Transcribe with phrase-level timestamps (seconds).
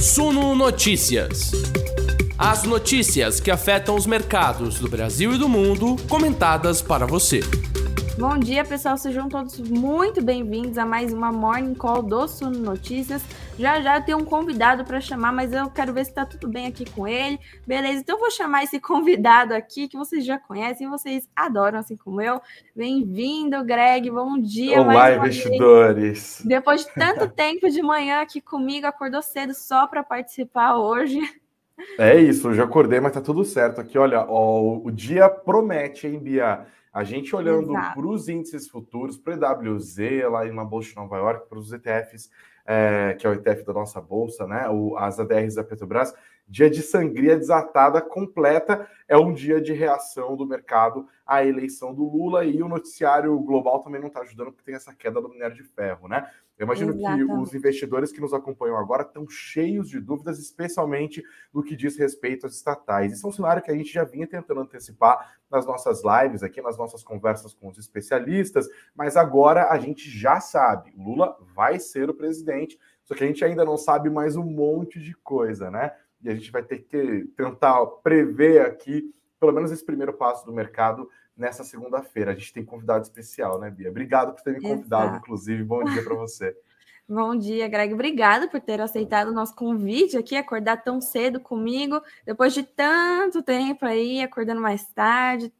[0.00, 1.50] Suno Notícias.
[2.38, 7.40] As notícias que afetam os mercados do Brasil e do mundo, comentadas para você.
[8.16, 8.96] Bom dia, pessoal.
[8.96, 13.22] Sejam todos muito bem-vindos a mais uma Morning Call do Suno Notícias.
[13.58, 16.46] Já já eu tenho um convidado para chamar, mas eu quero ver se tá tudo
[16.46, 17.40] bem aqui com ele.
[17.66, 21.96] Beleza, então eu vou chamar esse convidado aqui que vocês já conhecem, vocês adoram, assim
[21.96, 22.40] como eu.
[22.74, 24.08] Bem-vindo, Greg.
[24.12, 24.80] Bom dia.
[24.80, 26.38] Olá, investidores.
[26.38, 26.42] Vez.
[26.44, 31.18] Depois de tanto tempo de manhã aqui comigo, acordou cedo só para participar hoje.
[31.98, 33.80] É isso, eu já acordei, mas tá tudo certo.
[33.80, 36.64] Aqui, olha, ó, o dia promete, hein, Bia?
[36.92, 39.98] A gente olhando para os índices futuros, para o EWZ,
[40.30, 42.30] lá em uma bolsa de Nova York, para os ETFs,
[42.70, 44.68] é, que é o ETF da nossa bolsa, né?
[44.68, 46.14] O, as ADRs da Petrobras,
[46.46, 52.04] dia de sangria desatada completa, é um dia de reação do mercado à eleição do
[52.04, 55.56] Lula e o noticiário global também não está ajudando porque tem essa queda do minério
[55.56, 56.30] de ferro, né?
[56.58, 57.26] Eu imagino Exatamente.
[57.26, 61.22] que os investidores que nos acompanham agora estão cheios de dúvidas, especialmente
[61.54, 63.12] no que diz respeito às estatais.
[63.12, 66.60] Isso é um cenário que a gente já vinha tentando antecipar nas nossas lives, aqui
[66.60, 72.10] nas nossas conversas com os especialistas, mas agora a gente já sabe, Lula vai ser
[72.10, 75.92] o presidente, só que a gente ainda não sabe mais um monte de coisa, né?
[76.20, 80.52] E a gente vai ter que tentar prever aqui, pelo menos esse primeiro passo do
[80.52, 81.08] mercado
[81.38, 82.32] nessa segunda-feira.
[82.32, 83.88] A gente tem convidado especial, né, Bia?
[83.88, 85.18] Obrigado por ter me convidado, Exato.
[85.18, 85.62] inclusive.
[85.62, 86.54] Bom dia para você.
[87.08, 87.94] Bom dia, Greg.
[87.94, 93.42] Obrigada por ter aceitado o nosso convite aqui, acordar tão cedo comigo, depois de tanto
[93.42, 95.50] tempo aí, acordando mais tarde,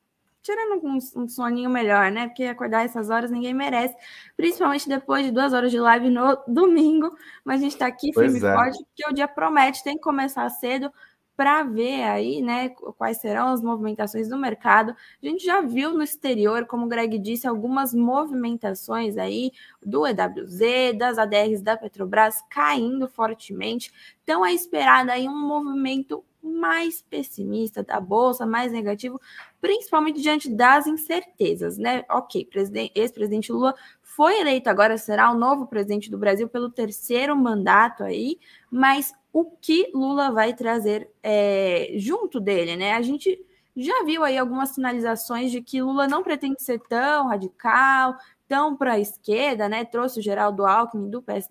[0.42, 2.26] tirando um, um soninho melhor, né?
[2.26, 3.96] Porque acordar essas horas ninguém merece,
[4.36, 7.16] principalmente depois de duas horas de live no domingo.
[7.42, 8.54] Mas a gente está aqui firme e é.
[8.54, 10.92] forte, porque o dia promete, tem que começar cedo
[11.38, 14.90] para ver aí, né, quais serão as movimentações do mercado.
[15.22, 20.98] A gente já viu no exterior, como o Greg disse, algumas movimentações aí do EWZ,
[20.98, 23.92] das ADRs da Petrobras caindo fortemente.
[24.24, 29.20] Então é esperado aí um movimento mais pessimista da bolsa, mais negativo,
[29.60, 32.04] principalmente diante das incertezas, né?
[32.10, 32.48] Ok,
[32.96, 38.40] ex-presidente Lula foi eleito agora, será o novo presidente do Brasil pelo terceiro mandato aí,
[38.68, 42.94] mas o que Lula vai trazer é, junto dele, né?
[42.94, 43.44] A gente
[43.76, 48.16] já viu aí algumas sinalizações de que Lula não pretende ser tão radical,
[48.48, 49.84] tão para a esquerda, né?
[49.84, 51.48] Trouxe o Geraldo Alckmin do PS,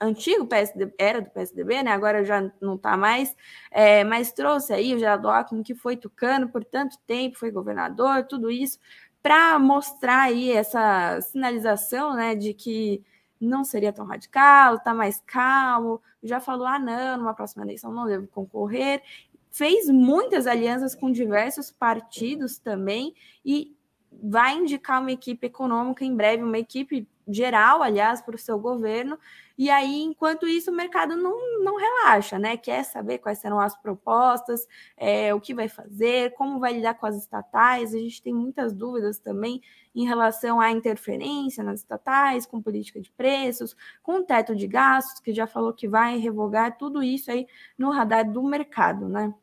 [0.00, 1.90] antigo PSD, era do PSDB, né?
[1.90, 3.36] Agora já não está mais,
[3.70, 8.24] é, mas trouxe aí o Geraldo Alckmin que foi tucano por tanto tempo, foi governador,
[8.24, 8.78] tudo isso
[9.22, 13.02] para mostrar aí essa sinalização, né, de que
[13.40, 18.06] não seria tão radical, está mais calmo, já falou, ah, não, numa próxima eleição não
[18.06, 19.02] devo concorrer,
[19.50, 23.76] fez muitas alianças com diversos partidos também e
[24.22, 29.18] vai indicar uma equipe econômica em breve, uma equipe geral, aliás, para o seu governo.
[29.56, 32.56] E aí, enquanto isso, o mercado não, não relaxa, né?
[32.56, 34.66] Quer saber quais serão as propostas,
[34.96, 37.94] é, o que vai fazer, como vai lidar com as estatais.
[37.94, 39.60] A gente tem muitas dúvidas também
[39.94, 45.34] em relação à interferência nas estatais, com política de preços, com teto de gastos, que
[45.34, 47.46] já falou que vai revogar, tudo isso aí
[47.76, 49.34] no radar do mercado, né?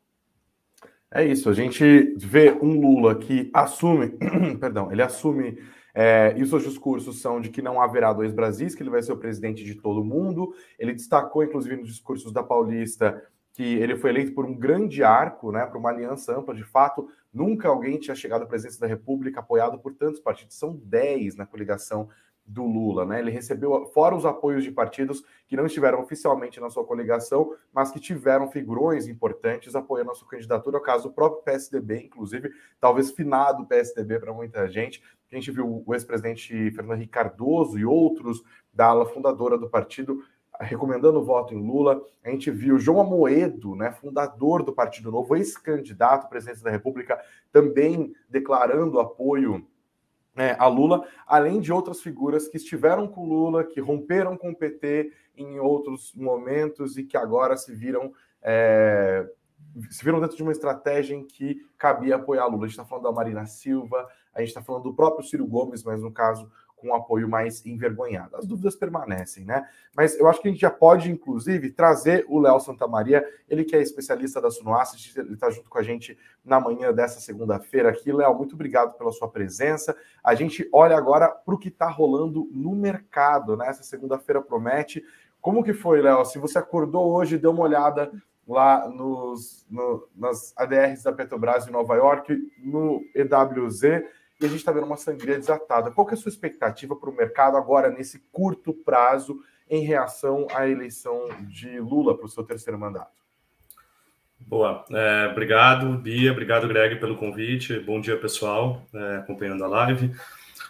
[1.10, 4.18] É isso, a gente vê um Lula que assume,
[4.58, 5.58] perdão, ele assume
[5.98, 9.02] é, e os seus discursos são de que não haverá dois Brasis, que ele vai
[9.02, 10.54] ser o presidente de todo mundo.
[10.78, 13.24] Ele destacou, inclusive, nos discursos da Paulista,
[13.54, 16.54] que ele foi eleito por um grande arco, né, por uma aliança ampla.
[16.54, 20.58] De fato, nunca alguém tinha chegado à presidência da República apoiado por tantos partidos.
[20.58, 22.10] São dez na coligação
[22.46, 23.18] do Lula, né?
[23.18, 27.90] Ele recebeu, fora os apoios de partidos que não estiveram oficialmente na sua coligação, mas
[27.90, 33.10] que tiveram figurões importantes apoiando a sua candidatura, o caso do próprio PSDB, inclusive, talvez
[33.10, 35.02] finado PSDB para muita gente.
[35.30, 38.42] A gente viu o ex-presidente Fernando Henrique Cardoso e outros
[38.72, 40.22] da ala fundadora do partido
[40.60, 42.02] recomendando o voto em Lula.
[42.24, 47.20] A gente viu João Amoedo, né, fundador do Partido Novo, ex-candidato à presidência da República,
[47.52, 49.66] também declarando apoio
[50.36, 54.56] é, a Lula, além de outras figuras que estiveram com Lula, que romperam com o
[54.56, 58.12] PT em outros momentos e que agora se viram
[58.42, 59.26] é,
[59.90, 62.64] se viram dentro de uma estratégia em que cabia apoiar Lula.
[62.64, 65.82] A gente está falando da Marina Silva, a gente está falando do próprio Ciro Gomes,
[65.82, 68.36] mas no caso com um apoio mais envergonhado.
[68.36, 69.66] As dúvidas permanecem, né?
[69.96, 73.74] Mas eu acho que a gente já pode, inclusive, trazer o Léo Santamaria, ele que
[73.74, 78.12] é especialista da Sunoassist, ele está junto com a gente na manhã dessa segunda-feira aqui.
[78.12, 79.96] Léo, muito obrigado pela sua presença.
[80.22, 83.68] A gente olha agora para o que está rolando no mercado, né?
[83.68, 85.02] Essa segunda-feira promete.
[85.40, 86.24] Como que foi, Léo?
[86.24, 88.12] Se você acordou hoje, deu uma olhada
[88.46, 94.04] lá nos, no, nas ADRs da Petrobras em Nova York, no EWZ,
[94.40, 95.90] e a gente está vendo uma sangria desatada.
[95.90, 100.46] Qual que é a sua expectativa para o mercado agora, nesse curto prazo, em reação
[100.54, 103.16] à eleição de Lula para o seu terceiro mandato?
[104.38, 107.80] Boa, é, obrigado, Bia, obrigado, Greg, pelo convite.
[107.80, 110.14] Bom dia, pessoal, é, acompanhando a live.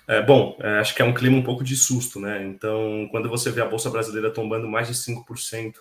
[0.08, 2.44] É, bom, é, acho que é um clima um pouco de susto, né?
[2.44, 5.74] Então, quando você vê a Bolsa Brasileira tombando mais de 5%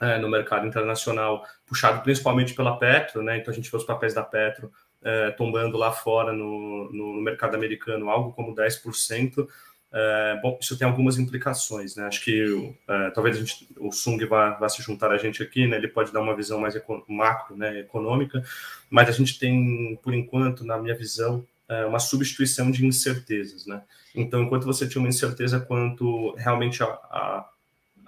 [0.00, 3.36] é, no mercado internacional, puxado principalmente pela Petro, né?
[3.36, 4.72] Então, a gente vê os papéis da Petro
[5.04, 9.46] é, tombando lá fora no, no, mercado americano, algo como 10%.
[9.92, 12.06] É, bom, isso tem algumas implicações, né?
[12.06, 15.76] Acho que é, talvez gente, o Sung vá, vá, se juntar a gente aqui, né?
[15.76, 16.74] Ele pode dar uma visão mais
[17.06, 17.80] macro, né?
[17.80, 18.42] Econômica,
[18.90, 23.82] mas a gente tem, por enquanto, na minha visão, é, uma substituição de incertezas, né?
[24.14, 27.48] Então, enquanto você tinha uma incerteza quanto realmente a, a,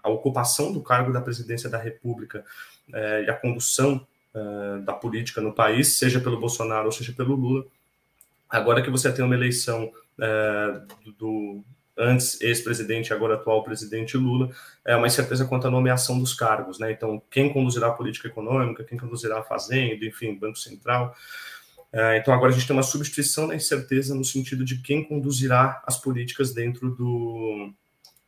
[0.02, 2.44] a ocupação do cargo da presidência da República
[2.93, 4.06] é, e a condução
[4.37, 7.65] é, da política no país, seja pelo Bolsonaro ou seja pelo Lula,
[8.49, 9.91] agora que você tem uma eleição
[10.21, 10.81] é,
[11.19, 11.65] do,
[11.97, 14.50] antes ex-presidente, agora atual presidente Lula,
[14.85, 16.93] é uma incerteza quanto à nomeação dos cargos, né?
[16.93, 21.17] Então, quem conduzirá a política econômica, quem conduzirá a fazenda, enfim, Banco Central.
[21.91, 25.82] É, então, agora a gente tem uma substituição da incerteza no sentido de quem conduzirá
[25.87, 27.73] as políticas dentro do,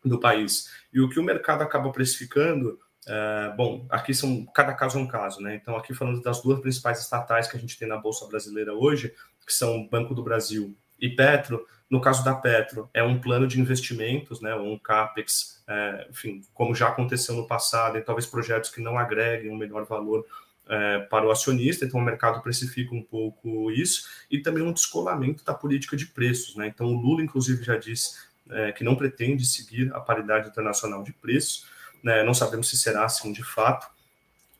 [0.02, 0.70] do país.
[0.90, 2.78] E o que o mercado acaba precificando,
[3.08, 5.54] é, bom, aqui são cada caso é um caso, né?
[5.54, 9.14] Então, aqui falando das duas principais estatais que a gente tem na Bolsa Brasileira hoje,
[9.46, 11.66] que são Banco do Brasil e Petro.
[11.88, 14.54] No caso da Petro, é um plano de investimentos, né?
[14.54, 19.50] Um CAPEX, é, enfim, como já aconteceu no passado, e talvez projetos que não agreguem
[19.50, 20.26] um melhor valor
[20.68, 25.42] é, para o acionista, então o mercado precifica um pouco isso, e também um descolamento
[25.42, 26.56] da política de preços.
[26.56, 26.66] Né?
[26.66, 28.18] Então, o Lula, inclusive, já disse
[28.50, 31.66] é, que não pretende seguir a paridade internacional de preços,
[32.02, 32.22] né?
[32.22, 33.88] não sabemos se será assim de fato,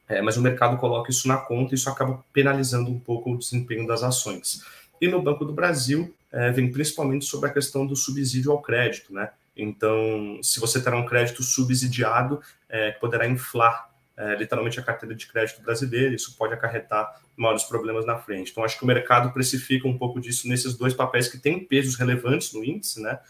[0.09, 3.39] é, mas o mercado coloca isso na conta e isso acaba penalizando um pouco o
[3.39, 4.63] desempenho das ações.
[5.01, 9.13] E no Banco do Brasil, é, vem principalmente sobre a questão do subsídio ao crédito.
[9.13, 9.31] Né?
[9.57, 15.27] Então, se você terá um crédito subsidiado, é, poderá inflar é, literalmente a carteira de
[15.27, 18.51] crédito brasileira, isso pode acarretar maiores problemas na frente.
[18.51, 21.97] Então, acho que o mercado precifica um pouco disso nesses dois papéis que têm pesos
[21.97, 23.21] relevantes no índice, né?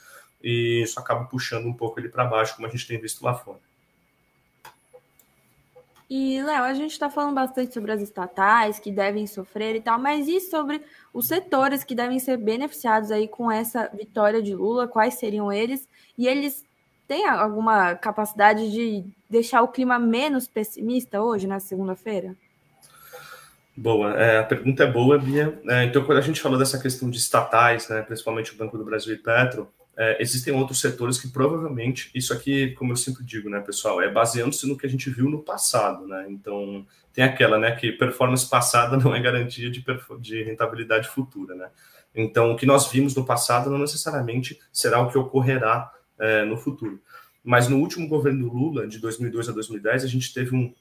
[0.43, 3.35] E isso acaba puxando um pouco ele para baixo, como a gente tem visto lá
[3.35, 3.59] fora.
[6.11, 9.99] E, Léo, a gente está falando bastante sobre as estatais que devem sofrer e tal,
[9.99, 10.83] mas e sobre
[11.13, 14.89] os setores que devem ser beneficiados aí com essa vitória de Lula?
[14.89, 15.87] Quais seriam eles?
[16.17, 16.65] E eles
[17.07, 22.37] tem alguma capacidade de deixar o clima menos pessimista hoje, na segunda-feira?
[23.77, 25.59] Boa, é, a pergunta é boa, Bia.
[25.69, 28.85] É, então, quando a gente falou dessa questão de estatais, né, principalmente o Banco do
[28.85, 29.71] Brasil e Petro,
[30.01, 34.09] é, existem outros setores que provavelmente, isso aqui, como eu sempre digo, né, pessoal, é
[34.09, 36.25] baseando-se no que a gente viu no passado, né?
[36.31, 39.85] Então, tem aquela, né, que performance passada não é garantia de,
[40.21, 41.69] de rentabilidade futura, né?
[42.15, 46.57] Então, o que nós vimos no passado não necessariamente será o que ocorrerá é, no
[46.57, 47.03] futuro.
[47.43, 50.73] Mas no último governo Lula, de 2002 a 2010, a gente teve um,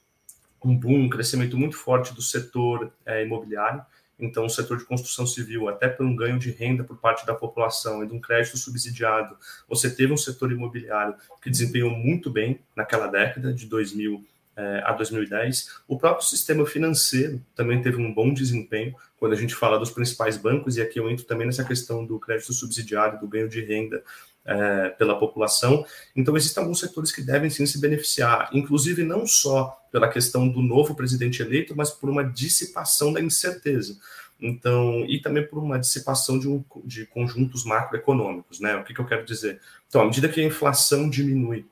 [0.64, 3.82] um boom, um crescimento muito forte do setor é, imobiliário.
[4.20, 7.36] Então, o setor de construção civil, até por um ganho de renda por parte da
[7.36, 9.38] população e de um crédito subsidiado,
[9.68, 14.26] você teve um setor imobiliário que desempenhou muito bem naquela década, de 2000
[14.58, 15.82] é, a 2010.
[15.88, 20.36] O próprio sistema financeiro também teve um bom desempenho quando a gente fala dos principais
[20.36, 24.04] bancos, e aqui eu entro também nessa questão do crédito subsidiário, do ganho de renda
[24.48, 25.86] é, pela população.
[26.16, 30.62] Então, existem alguns setores que devem sim se beneficiar, inclusive não só pela questão do
[30.62, 33.98] novo presidente eleito, mas por uma dissipação da incerteza.
[34.40, 38.76] Então, e também por uma dissipação de, um, de conjuntos macroeconômicos, né?
[38.76, 39.60] O que, que eu quero dizer?
[39.88, 41.66] Então, à medida que a inflação diminui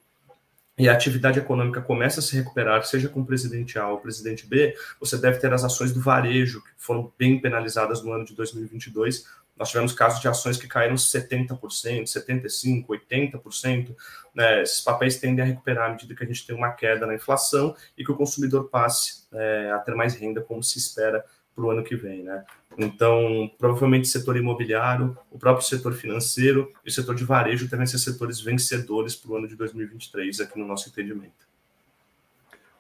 [0.77, 4.01] e a atividade econômica começa a se recuperar, seja com o presidente A ou o
[4.01, 8.25] presidente B, você deve ter as ações do varejo, que foram bem penalizadas no ano
[8.25, 9.25] de 2022,
[9.58, 11.58] nós tivemos casos de ações que caíram 70%,
[12.04, 13.96] 75%, 80%.
[14.34, 14.62] Né?
[14.62, 17.76] Esses papéis tendem a recuperar à medida que a gente tem uma queda na inflação
[17.98, 21.24] e que o consumidor passe é, a ter mais renda, como se espera
[21.56, 22.24] para o ano que vem.
[22.24, 22.44] Né?
[22.78, 27.86] Então, provavelmente o setor imobiliário, o próprio setor financeiro e o setor de varejo devem
[27.86, 31.55] ser setores vencedores para o ano de 2023, aqui no nosso entendimento.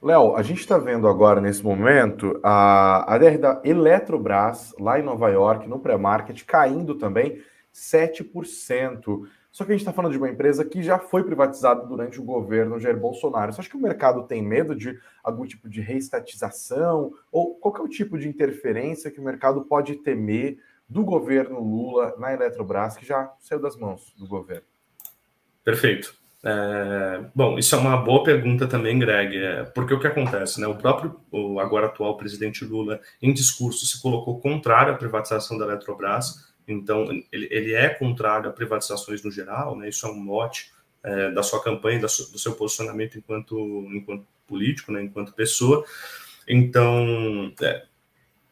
[0.05, 5.01] Léo, a gente está vendo agora, nesse momento, a, a DR da Eletrobras, lá em
[5.01, 7.41] Nova York, no pré-market, caindo também
[7.73, 9.27] 7%.
[9.51, 12.23] Só que a gente está falando de uma empresa que já foi privatizada durante o
[12.23, 13.51] governo Jair Bolsonaro.
[13.51, 17.11] Você acha que o mercado tem medo de algum tipo de reestatização?
[17.31, 22.13] Ou qual é o tipo de interferência que o mercado pode temer do governo Lula
[22.19, 24.67] na Eletrobras, que já saiu das mãos do governo?
[25.63, 26.24] Perfeito.
[26.47, 30.67] É, bom, isso é uma boa pergunta também, Greg, é, porque o que acontece, né?
[30.67, 35.65] O próprio, o agora atual presidente Lula, em discurso, se colocou contrário à privatização da
[35.65, 39.89] Eletrobras, então ele, ele é contrário a privatizações no geral, né?
[39.89, 40.71] Isso é um mote
[41.01, 43.57] é, da sua campanha, do seu posicionamento enquanto,
[43.91, 45.83] enquanto político, né, enquanto pessoa.
[46.47, 47.85] Então, é,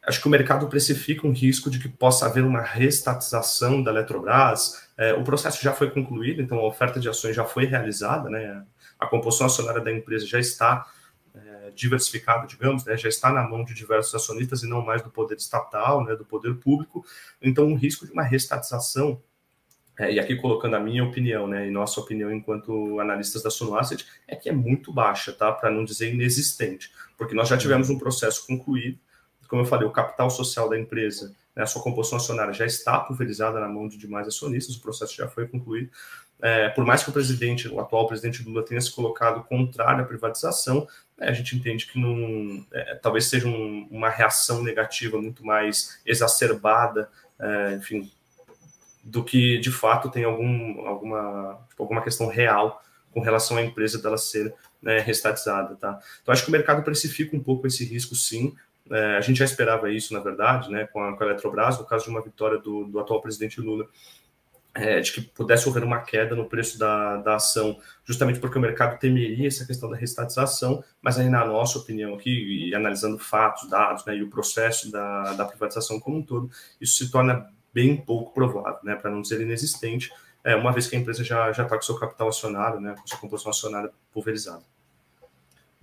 [0.06, 4.88] acho que o mercado precifica um risco de que possa haver uma restatização da Eletrobras.
[4.96, 8.64] É, o processo já foi concluído, então a oferta de ações já foi realizada, né?
[8.98, 10.86] A composição acionária da empresa já está
[11.34, 12.96] é, diversificada, digamos, né?
[12.96, 16.14] Já está na mão de diversos acionistas e não mais do poder estatal, né?
[16.14, 17.04] Do poder público.
[17.40, 19.20] Então, o risco de uma restatização
[19.98, 23.78] é, e aqui colocando a minha opinião, né, e nossa opinião enquanto analistas da Suno
[23.78, 25.52] Asset, é que é muito baixa, tá?
[25.52, 28.98] Para não dizer inexistente, porque nós já tivemos um processo concluído,
[29.48, 32.98] como eu falei, o capital social da empresa, né, a sua composição acionária já está
[32.98, 35.90] pulverizada na mão de demais acionistas, o processo já foi concluído.
[36.42, 40.06] É, por mais que o presidente, o atual presidente Lula, tenha se colocado contrário à
[40.06, 40.86] privatização,
[41.18, 46.00] é, a gente entende que não, é, talvez seja um, uma reação negativa muito mais
[46.04, 47.08] exacerbada,
[47.38, 48.10] é, enfim,
[49.02, 52.82] do que de fato tem algum, alguma, tipo, alguma questão real
[53.12, 56.00] com relação à empresa dela ser né, restatizada, tá?
[56.20, 58.54] Então acho que o mercado precifica um pouco esse risco, sim.
[58.90, 61.86] É, a gente já esperava isso, na verdade, né, com a, com a Eletrobras, no
[61.86, 63.88] caso de uma vitória do, do atual presidente Lula,
[64.74, 68.60] é, de que pudesse haver uma queda no preço da, da ação, justamente porque o
[68.60, 73.70] mercado temeria essa questão da restatização, mas aí, na nossa opinião aqui, e analisando fatos,
[73.70, 76.50] dados, né, e o processo da, da privatização como um todo,
[76.80, 80.12] isso se torna bem pouco provável, né, para não dizer inexistente,
[80.42, 83.18] é, uma vez que a empresa já está com seu capital acionário, né, com sua
[83.18, 84.62] composição acionária pulverizada.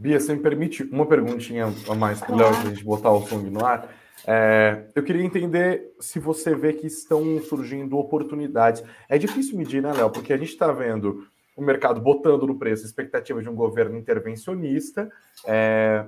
[0.02, 3.12] Bia, você me permite uma perguntinha a mais para o Léo, para a gente botar
[3.12, 3.88] o som no ar?
[4.26, 8.84] É, eu queria entender se você vê que estão surgindo oportunidades.
[9.08, 10.10] É difícil medir, né, Léo?
[10.10, 13.96] Porque a gente está vendo o mercado botando no preço a expectativa de um governo
[13.96, 15.08] intervencionista,
[15.46, 16.04] é,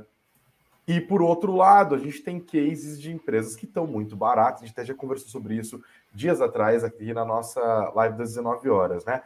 [0.87, 4.65] e por outro lado, a gente tem cases de empresas que estão muito baratas, a
[4.65, 5.79] gente até já conversou sobre isso
[6.11, 7.61] dias atrás aqui na nossa
[7.93, 9.21] live das 19 horas, né?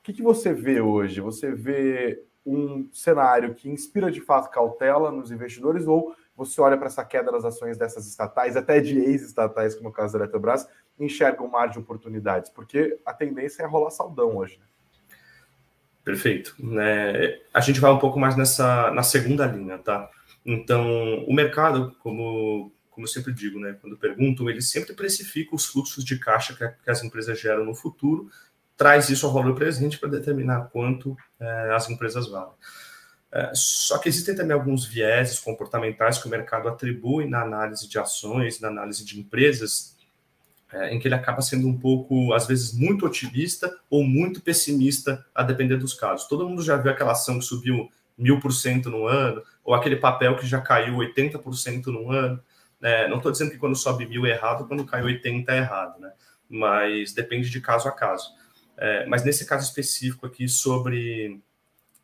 [0.00, 1.20] O que, que você vê hoje?
[1.20, 6.86] Você vê um cenário que inspira de fato cautela nos investidores ou você olha para
[6.86, 10.68] essa queda das ações dessas estatais, até de ex-estatais, como é o caso da Eletrobras,
[10.98, 12.48] enxerga um mar de oportunidades?
[12.50, 14.66] Porque a tendência é rolar saldão hoje, né?
[16.04, 16.56] Perfeito.
[16.80, 20.08] É, a gente vai um pouco mais nessa na segunda linha, tá?
[20.46, 25.66] Então, o mercado, como, como eu sempre digo, né, quando perguntam, ele sempre precifica os
[25.66, 28.30] fluxos de caixa que, que as empresas geram no futuro,
[28.78, 32.54] traz isso ao valor presente para determinar quanto é, as empresas valem.
[33.30, 37.98] É, só que existem também alguns vieses comportamentais que o mercado atribui na análise de
[37.98, 39.98] ações, na análise de empresas,
[40.72, 45.26] é, em que ele acaba sendo um pouco, às vezes, muito otimista ou muito pessimista,
[45.34, 46.28] a depender dos casos.
[46.28, 49.96] Todo mundo já viu aquela ação que subiu mil por cento no ano, ou aquele
[49.96, 52.40] papel que já caiu 80% no ano.
[52.80, 53.08] Né?
[53.08, 56.12] Não estou dizendo que quando sobe mil é errado, quando cai 80 é errado, né?
[56.48, 58.32] mas depende de caso a caso.
[58.78, 61.40] É, mas nesse caso específico aqui sobre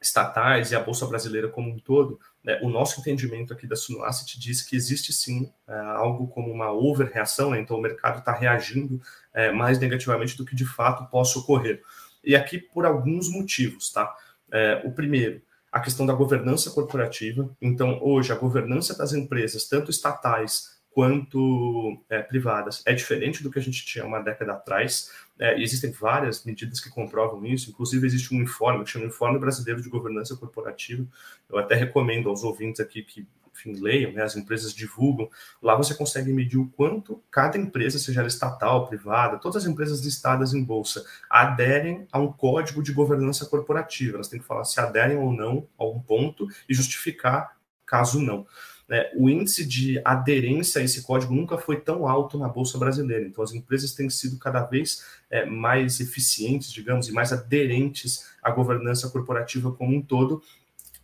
[0.01, 4.39] estatais e a Bolsa Brasileira como um todo, né, o nosso entendimento aqui da Sunoasset
[4.39, 9.01] diz que existe sim é, algo como uma overreação, né, então o mercado está reagindo
[9.33, 11.83] é, mais negativamente do que de fato possa ocorrer.
[12.23, 14.15] E aqui por alguns motivos, tá?
[14.51, 15.43] É, o primeiro,
[15.75, 17.51] a questão da governança corporativa.
[17.61, 23.59] Então, hoje, a governança das empresas, tanto estatais quanto é, privadas, é diferente do que
[23.59, 25.11] a gente tinha uma década atrás.
[25.39, 27.71] É, existem várias medidas que comprovam isso.
[27.71, 31.05] Inclusive, existe um informe que chama Informe Brasileiro de Governança Corporativa.
[31.49, 35.31] Eu até recomendo aos ouvintes aqui que enfim, leiam, né, as empresas divulgam,
[35.63, 40.01] lá você consegue medir o quanto cada empresa, seja ela estatal, privada, todas as empresas
[40.01, 44.17] listadas em bolsa, aderem a um código de governança corporativa.
[44.17, 48.47] Elas têm que falar se aderem ou não a um ponto e justificar caso não.
[48.95, 53.27] É, o índice de aderência a esse código nunca foi tão alto na Bolsa Brasileira.
[53.27, 58.53] Então, as empresas têm sido cada vez é, mais eficientes, digamos, e mais aderentes à
[58.53, 60.41] governança corporativa como um todo,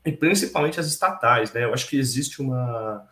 [0.05, 1.65] e principalmente as estatais, né?
[1.65, 3.05] Eu acho que existe uma,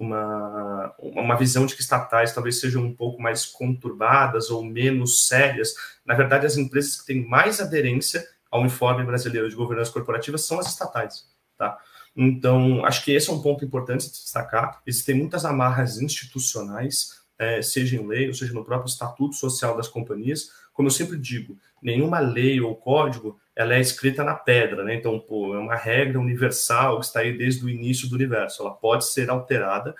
[0.00, 5.74] uma, uma visão de que estatais talvez sejam um pouco mais conturbadas ou menos sérias.
[6.06, 10.58] Na verdade, as empresas que têm mais aderência ao informe brasileiro de governança corporativa são
[10.58, 11.26] as estatais,
[11.58, 11.76] tá?
[12.16, 14.82] Então, acho que esse é um ponto importante de destacar.
[14.86, 19.88] Existem muitas amarras institucionais, é, seja em lei, ou seja no próprio estatuto social das
[19.88, 20.50] companhias.
[20.72, 24.94] Como eu sempre digo, nenhuma lei ou código ela é escrita na pedra, né?
[24.94, 28.62] Então, pô, é uma regra universal que está aí desde o início do universo.
[28.62, 29.94] Ela pode ser alterada,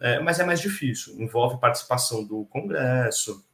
[0.00, 1.14] é, mas é mais difícil.
[1.20, 3.44] Envolve participação do Congresso,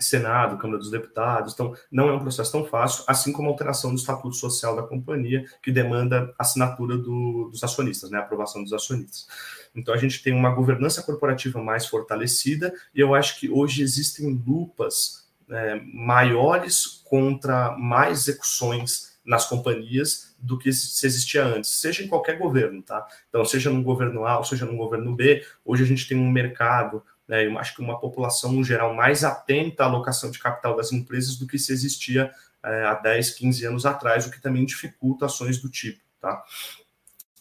[0.00, 1.52] Senado, Câmara dos Deputados.
[1.52, 4.82] Então, não é um processo tão fácil, assim como a alteração do estatuto social da
[4.82, 8.18] companhia, que demanda assinatura do, dos acionistas, né?
[8.18, 9.26] aprovação dos acionistas.
[9.74, 14.42] Então, a gente tem uma governança corporativa mais fortalecida e eu acho que hoje existem
[14.46, 22.08] lupas é, maiores contra mais execuções nas companhias do que se existia antes, seja em
[22.08, 23.06] qualquer governo, tá?
[23.28, 26.30] Então, seja no governo A ou seja no governo B, hoje a gente tem um
[26.30, 30.74] mercado, né, eu acho que uma população no geral mais atenta à alocação de capital
[30.76, 32.28] das empresas do que se existia
[32.60, 36.42] é, há 10, 15 anos atrás, o que também dificulta ações do tipo, tá?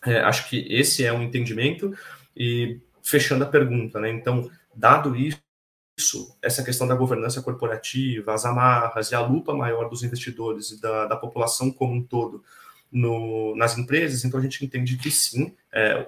[0.05, 1.91] É, acho que esse é um entendimento
[2.38, 4.12] e fechando a pergunta, né?
[4.12, 10.03] Então, dado isso, essa questão da governança corporativa, as amarras e a lupa maior dos
[10.03, 12.43] investidores e da, da população como um todo
[12.91, 16.08] no, nas empresas, então a gente entende que sim, é,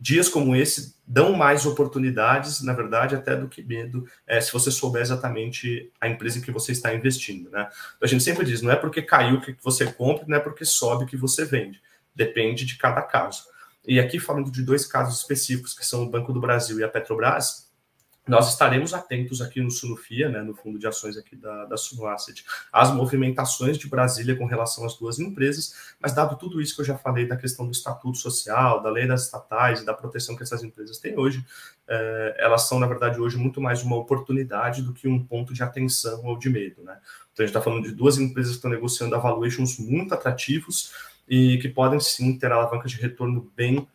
[0.00, 4.70] dias como esse dão mais oportunidades, na verdade, até do que medo, é, se você
[4.70, 7.50] souber exatamente a empresa em que você está investindo.
[7.50, 7.68] Né?
[7.96, 10.64] Então, a gente sempre diz, não é porque caiu que você compra, não é porque
[10.64, 11.80] sobe que você vende.
[12.14, 13.44] Depende de cada caso.
[13.86, 16.88] E aqui falando de dois casos específicos, que são o Banco do Brasil e a
[16.88, 17.67] Petrobras,
[18.28, 22.44] nós estaremos atentos aqui no Sunufia, né, no fundo de ações aqui da, da Sunoasset,
[22.72, 26.84] às movimentações de Brasília com relação às duas empresas, mas dado tudo isso que eu
[26.84, 30.42] já falei da questão do estatuto social, da lei das estatais e da proteção que
[30.42, 31.44] essas empresas têm hoje,
[31.88, 35.62] eh, elas são, na verdade, hoje muito mais uma oportunidade do que um ponto de
[35.62, 36.82] atenção ou de medo.
[36.82, 36.98] Né?
[37.32, 40.92] Então, a gente está falando de duas empresas que estão negociando valuations muito atrativos
[41.28, 43.86] e que podem sim ter alavancas de retorno bem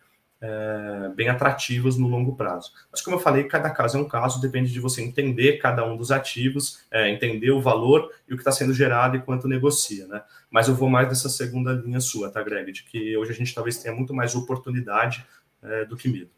[0.44, 2.74] é, bem atrativas no longo prazo.
[2.92, 5.96] Mas, como eu falei, cada caso é um caso, depende de você entender cada um
[5.96, 10.06] dos ativos, é, entender o valor e o que está sendo gerado e quanto negocia,
[10.06, 10.22] né?
[10.52, 12.74] Mas eu vou mais dessa segunda linha sua, tá, Greg?
[12.74, 15.26] De que hoje a gente talvez tenha muito mais oportunidade
[15.62, 16.30] é, do que medo.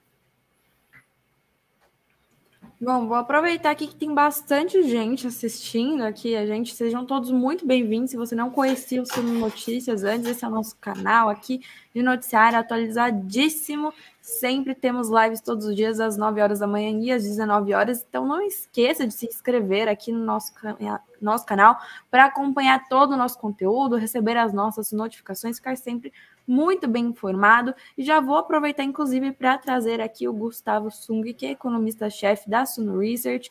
[2.79, 6.75] Bom, vou aproveitar aqui que tem bastante gente assistindo aqui a gente.
[6.75, 8.11] Sejam todos muito bem-vindos.
[8.11, 11.61] Se você não conhecia o Suno Notícias antes, esse é o nosso canal aqui
[11.93, 13.93] de noticiário atualizadíssimo.
[14.19, 18.05] Sempre temos lives todos os dias às 9 horas da manhã e às 19 horas.
[18.09, 20.53] Então não esqueça de se inscrever aqui no nosso,
[21.21, 21.77] nosso canal
[22.11, 26.11] para acompanhar todo o nosso conteúdo, receber as nossas notificações, ficar sempre
[26.47, 27.73] muito bem informado.
[27.97, 32.65] E já vou aproveitar, inclusive, para trazer aqui o Gustavo Sung, que é economista-chefe da
[32.65, 33.49] Suno Research.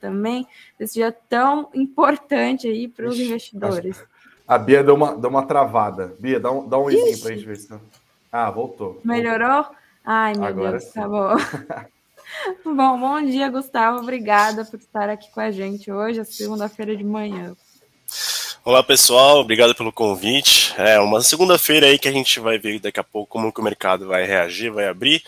[0.00, 0.46] Também,
[0.78, 4.04] esse dia tão importante aí para os investidores.
[4.46, 6.14] A Bia deu uma, deu uma travada.
[6.18, 7.80] Bia, dá um, dá um oizinho para a gente ver se.
[8.32, 9.00] Ah, voltou.
[9.04, 9.66] Melhorou?
[10.04, 10.92] Ai, meu Agora Deus, sim.
[10.92, 11.36] tá bom.
[12.74, 14.00] bom, bom dia, Gustavo.
[14.00, 17.54] Obrigada por estar aqui com a gente hoje, segunda-feira de manhã.
[18.62, 20.74] Olá pessoal, obrigado pelo convite.
[20.76, 23.64] É uma segunda-feira aí que a gente vai ver daqui a pouco como que o
[23.64, 25.24] mercado vai reagir, vai abrir.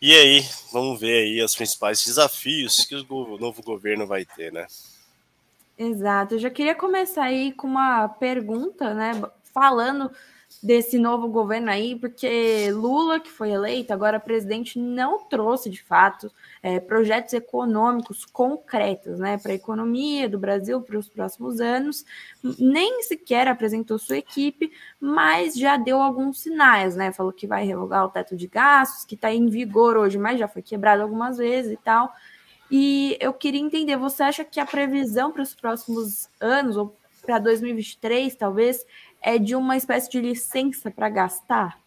[0.00, 4.66] E aí, vamos ver aí os principais desafios que o novo governo vai ter, né?
[5.78, 6.34] Exato.
[6.34, 9.22] Eu já queria começar aí com uma pergunta, né?
[9.54, 10.10] Falando
[10.62, 16.30] desse novo governo aí, porque Lula, que foi eleito, agora presidente, não trouxe de fato
[16.66, 22.04] é, projetos econômicos concretos né, para a economia do Brasil para os próximos anos,
[22.42, 27.12] nem sequer apresentou sua equipe, mas já deu alguns sinais, né?
[27.12, 30.48] Falou que vai revogar o teto de gastos, que está em vigor hoje, mas já
[30.48, 32.12] foi quebrado algumas vezes e tal.
[32.68, 37.38] E eu queria entender, você acha que a previsão para os próximos anos, ou para
[37.38, 38.84] 2023, talvez,
[39.22, 41.78] é de uma espécie de licença para gastar?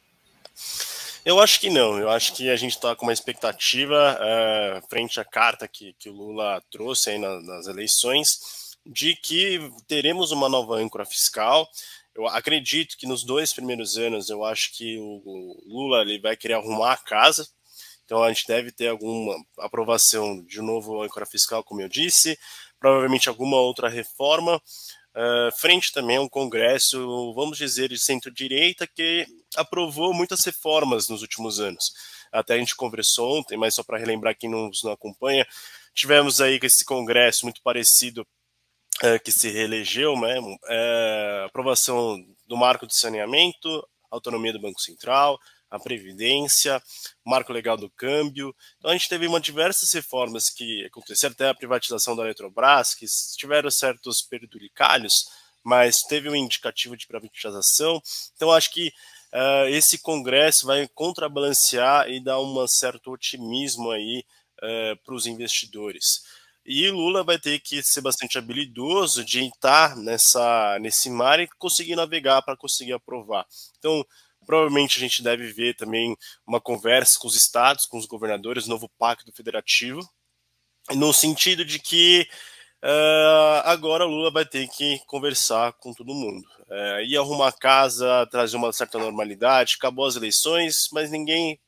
[1.26, 2.00] Eu acho que não.
[2.00, 6.10] Eu acho que a gente está com uma expectativa uh, frente à carta que, que
[6.10, 11.70] o Lula trouxe aí na, nas eleições de que teremos uma nova âncora fiscal.
[12.16, 16.56] Eu acredito que nos dois primeiros anos eu acho que o Lula ele vai querer
[16.56, 17.48] arrumar a casa.
[18.06, 22.40] Então a gente deve ter alguma aprovação de novo âncora fiscal, como eu disse,
[22.80, 24.60] provavelmente alguma outra reforma.
[25.16, 31.22] Uh, frente também a um Congresso, vamos dizer, de centro-direita, que aprovou muitas reformas nos
[31.22, 31.92] últimos anos.
[32.32, 35.48] Até a gente conversou ontem, mas só para relembrar quem não nos acompanha,
[35.94, 38.22] tivemos aí esse Congresso muito parecido
[39.04, 40.40] uh, que se reelegeu, né?
[40.40, 46.82] Uh, aprovação do marco de saneamento, autonomia do Banco Central, a Previdência,
[47.26, 48.56] Marco Legal do Câmbio.
[48.78, 53.06] Então a gente teve uma diversas reformas que aconteceram, até a privatização da Eletrobras, que
[53.38, 55.26] tiveram certos perdulicalhos,
[55.64, 58.02] mas teve um indicativo de privatização.
[58.36, 58.92] Então acho que
[59.34, 64.24] uh, esse Congresso vai contrabalancear e dar um certo otimismo aí
[64.62, 66.24] uh, para os investidores.
[66.66, 71.96] E Lula vai ter que ser bastante habilidoso de estar nessa, nesse mar e conseguir
[71.96, 73.46] navegar para conseguir aprovar.
[73.80, 74.06] Então,
[74.50, 78.90] Provavelmente a gente deve ver também uma conversa com os estados, com os governadores, novo
[78.98, 80.02] pacto federativo,
[80.96, 82.28] no sentido de que
[82.84, 86.46] uh, agora o Lula vai ter que conversar com todo mundo.
[86.68, 91.60] Uh, ir arrumar casa, trazer uma certa normalidade, acabou as eleições, mas ninguém.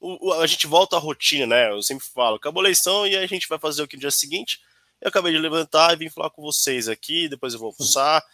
[0.00, 1.70] O, o, a gente volta à rotina, né?
[1.70, 4.10] Eu sempre falo, acabou a eleição e a gente vai fazer o que no dia
[4.10, 4.60] seguinte?
[5.00, 8.24] Eu acabei de levantar e vim falar com vocês aqui, depois eu vou almoçar.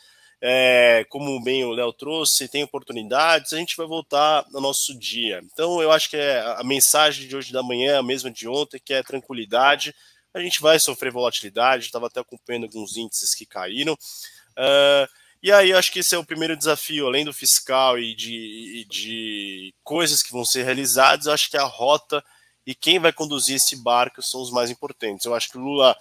[0.43, 5.43] É, como bem o Léo trouxe, tem oportunidades, a gente vai voltar no nosso dia.
[5.45, 8.81] Então, eu acho que é a mensagem de hoje da manhã, a mesma de ontem,
[8.83, 9.95] que é tranquilidade.
[10.33, 13.95] A gente vai sofrer volatilidade, estava até acompanhando alguns índices que caíram.
[13.95, 15.09] Uh,
[15.43, 18.85] e aí, acho que esse é o primeiro desafio, além do fiscal e de, e
[18.85, 22.23] de coisas que vão ser realizadas, acho que a rota
[22.67, 25.25] e quem vai conduzir esse barco são os mais importantes.
[25.25, 25.97] Eu acho que o Lula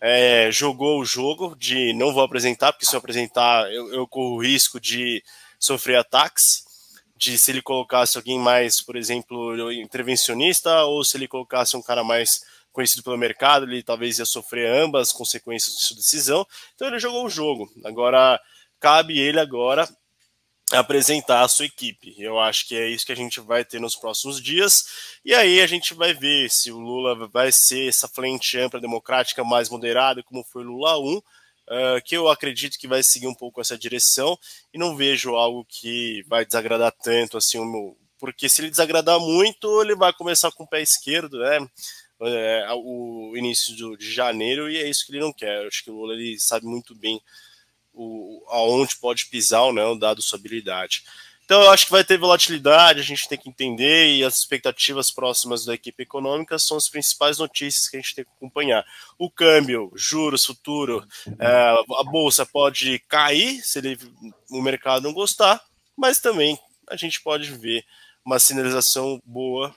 [0.00, 4.36] é, jogou o jogo de não vou apresentar, porque se eu apresentar eu, eu corro
[4.36, 5.22] o risco de
[5.58, 6.64] sofrer ataques,
[7.16, 12.04] de se ele colocasse alguém mais, por exemplo, intervencionista, ou se ele colocasse um cara
[12.04, 12.42] mais
[12.74, 16.46] conhecido pelo mercado, ele talvez ia sofrer ambas as consequências de sua decisão.
[16.74, 17.70] Então ele jogou o jogo.
[17.84, 18.38] Agora
[18.80, 19.88] cabe ele agora
[20.72, 22.14] apresentar a sua equipe.
[22.18, 24.84] Eu acho que é isso que a gente vai ter nos próximos dias.
[25.24, 29.44] E aí a gente vai ver se o Lula vai ser essa frente ampla democrática
[29.44, 31.22] mais moderada, como foi Lula 1, uh,
[31.68, 34.36] ah, que eu acredito que vai seguir um pouco essa direção
[34.72, 39.20] e não vejo algo que vai desagradar tanto assim o meu, porque se ele desagradar
[39.20, 41.58] muito, ele vai começar com o pé esquerdo, né?
[42.22, 45.62] É, o início de janeiro e é isso que ele não quer.
[45.62, 47.20] Eu acho que o Lula ele sabe muito bem
[47.92, 51.04] o, aonde pode pisar ou não, dado sua habilidade.
[51.44, 55.10] Então, eu acho que vai ter volatilidade, a gente tem que entender, e as expectativas
[55.10, 58.82] próximas da equipe econômica são as principais notícias que a gente tem que acompanhar.
[59.18, 61.06] O câmbio, juros, futuro,
[61.38, 63.98] é, a bolsa pode cair se ele,
[64.50, 65.62] o mercado não gostar,
[65.94, 67.84] mas também a gente pode ver
[68.24, 69.74] uma sinalização boa,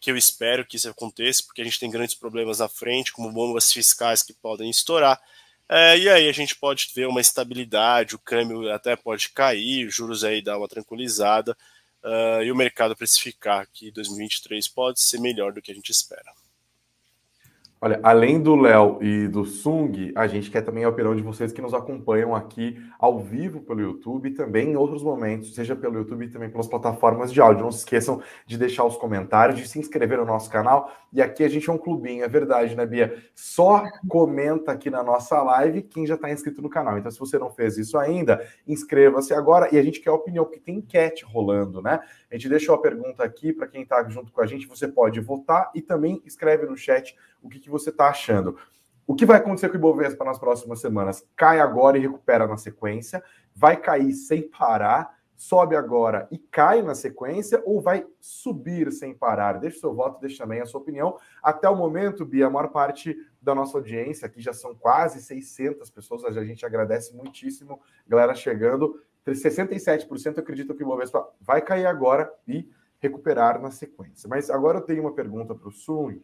[0.00, 3.32] que eu espero que isso aconteça, porque a gente tem grandes problemas na frente, como
[3.32, 5.20] bombas fiscais que podem estourar,
[5.68, 9.94] é, e aí a gente pode ver uma estabilidade, o câmbio até pode cair, os
[9.94, 11.56] juros aí dá uma tranquilizada
[12.04, 16.32] uh, e o mercado precificar que 2023 pode ser melhor do que a gente espera.
[17.78, 21.52] Olha, além do Léo e do Sung, a gente quer também a opinião de vocês
[21.52, 25.98] que nos acompanham aqui ao vivo pelo YouTube e também em outros momentos, seja pelo
[25.98, 27.64] YouTube e também pelas plataformas de áudio.
[27.64, 30.90] Não se esqueçam de deixar os comentários, de se inscrever no nosso canal.
[31.12, 33.14] E aqui a gente é um clubinho, é verdade, né, Bia?
[33.34, 36.96] Só comenta aqui na nossa live quem já está inscrito no canal.
[36.96, 40.46] Então, se você não fez isso ainda, inscreva-se agora e a gente quer a opinião,
[40.46, 42.00] porque tem enquete rolando, né?
[42.30, 44.66] A gente deixou a pergunta aqui para quem está junto com a gente.
[44.66, 48.56] Você pode votar e também escreve no chat o que, que você está achando.
[49.06, 51.24] O que vai acontecer com o Ibovespa nas próximas semanas?
[51.36, 53.22] Cai agora e recupera na sequência,
[53.54, 59.60] vai cair sem parar, sobe agora e cai na sequência, ou vai subir sem parar?
[59.60, 61.16] Deixe seu voto, deixe também a sua opinião.
[61.40, 65.88] Até o momento, Bia, a maior parte da nossa audiência, aqui já são quase 600
[65.90, 69.00] pessoas, a gente agradece muitíssimo, galera chegando.
[69.32, 74.28] 67% acreditam que o Ibovespa vai cair agora e recuperar na sequência.
[74.28, 76.22] Mas agora eu tenho uma pergunta para o Sung.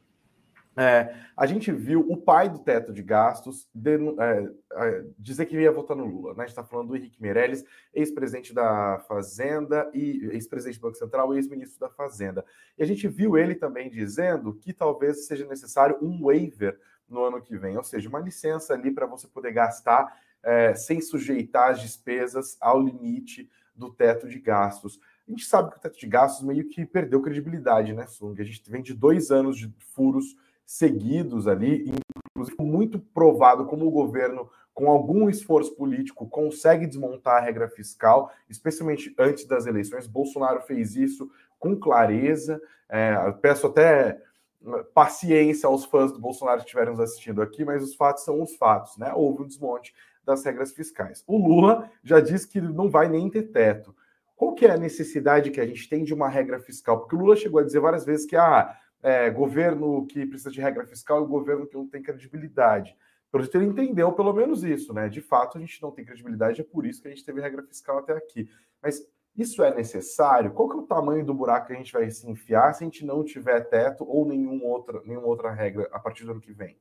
[0.75, 5.61] É, a gente viu o pai do teto de gastos de, é, é, dizer que
[5.61, 6.33] ia votar no Lula.
[6.33, 6.45] Né?
[6.45, 7.62] A gente está falando do Henrique Meirelles,
[7.93, 12.43] ex-presidente da Fazenda e ex-presidente do Banco Central e ex-ministro da Fazenda.
[12.79, 17.43] E a gente viu ele também dizendo que talvez seja necessário um waiver no ano
[17.43, 21.81] que vem, ou seja, uma licença ali para você poder gastar é, sem sujeitar as
[21.81, 25.00] despesas ao limite do teto de gastos.
[25.26, 28.40] A gente sabe que o teto de gastos meio que perdeu credibilidade, né, Sung?
[28.40, 31.92] A gente vem de dois anos de furos seguidos ali,
[32.31, 38.33] inclusive muito provado como o governo, com algum esforço político, consegue desmontar a regra fiscal,
[38.48, 40.07] especialmente antes das eleições.
[40.07, 42.61] Bolsonaro fez isso com clareza.
[42.88, 44.20] É, peço até
[44.62, 48.42] hum, paciência aos fãs do Bolsonaro que estiverem nos assistindo aqui, mas os fatos são
[48.42, 49.12] os fatos, né?
[49.14, 49.94] Houve um desmonte
[50.25, 51.23] das regras fiscais.
[51.27, 53.95] O Lula já disse que não vai nem ter teto.
[54.37, 57.01] Qual que é a necessidade que a gente tem de uma regra fiscal?
[57.01, 60.61] Porque o Lula chegou a dizer várias vezes que ah, é, governo que precisa de
[60.61, 62.97] regra fiscal e o governo que não tem credibilidade.
[63.31, 65.09] Pelo jeito, ele entendeu pelo menos isso, né?
[65.09, 67.63] De fato, a gente não tem credibilidade, é por isso que a gente teve regra
[67.63, 68.49] fiscal até aqui.
[68.83, 69.01] Mas
[69.35, 70.53] isso é necessário?
[70.53, 72.87] Qual que é o tamanho do buraco que a gente vai se enfiar se a
[72.87, 76.53] gente não tiver teto ou nenhum outra, nenhuma outra regra a partir do ano que
[76.53, 76.77] vem?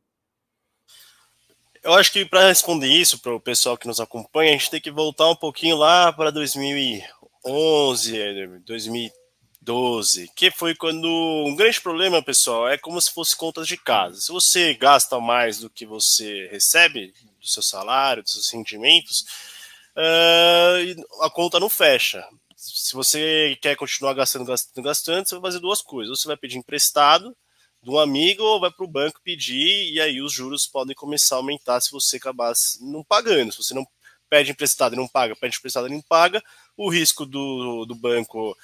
[1.83, 4.81] Eu acho que para responder isso para o pessoal que nos acompanha, a gente tem
[4.81, 8.11] que voltar um pouquinho lá para 2011,
[8.65, 9.21] 2013
[9.61, 14.19] 12, que foi quando um grande problema, pessoal, é como se fosse contas de casa.
[14.19, 19.23] Se você gasta mais do que você recebe do seu salário, dos seus rendimentos,
[19.95, 22.27] uh, a conta não fecha.
[22.55, 26.19] Se você quer continuar gastando, gastando, gastando, você vai fazer duas coisas.
[26.19, 27.35] Você vai pedir emprestado
[27.81, 31.35] de um amigo ou vai para o banco pedir, e aí os juros podem começar
[31.35, 33.51] a aumentar se você acabar não pagando.
[33.51, 33.85] Se você não
[34.29, 36.41] pede emprestado e não paga, pede emprestado e não paga,
[36.77, 38.55] o risco do, do banco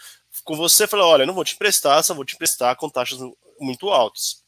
[0.44, 3.20] com você falou: olha, não vou te emprestar, só vou te emprestar com taxas
[3.60, 4.44] muito altas.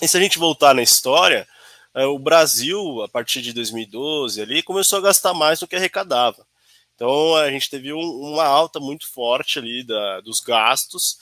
[0.00, 1.46] E se a gente voltar na história,
[1.94, 6.46] é, o Brasil, a partir de 2012, ali, começou a gastar mais do que arrecadava.
[6.94, 11.18] Então a gente teve um, uma alta muito forte ali da, dos gastos,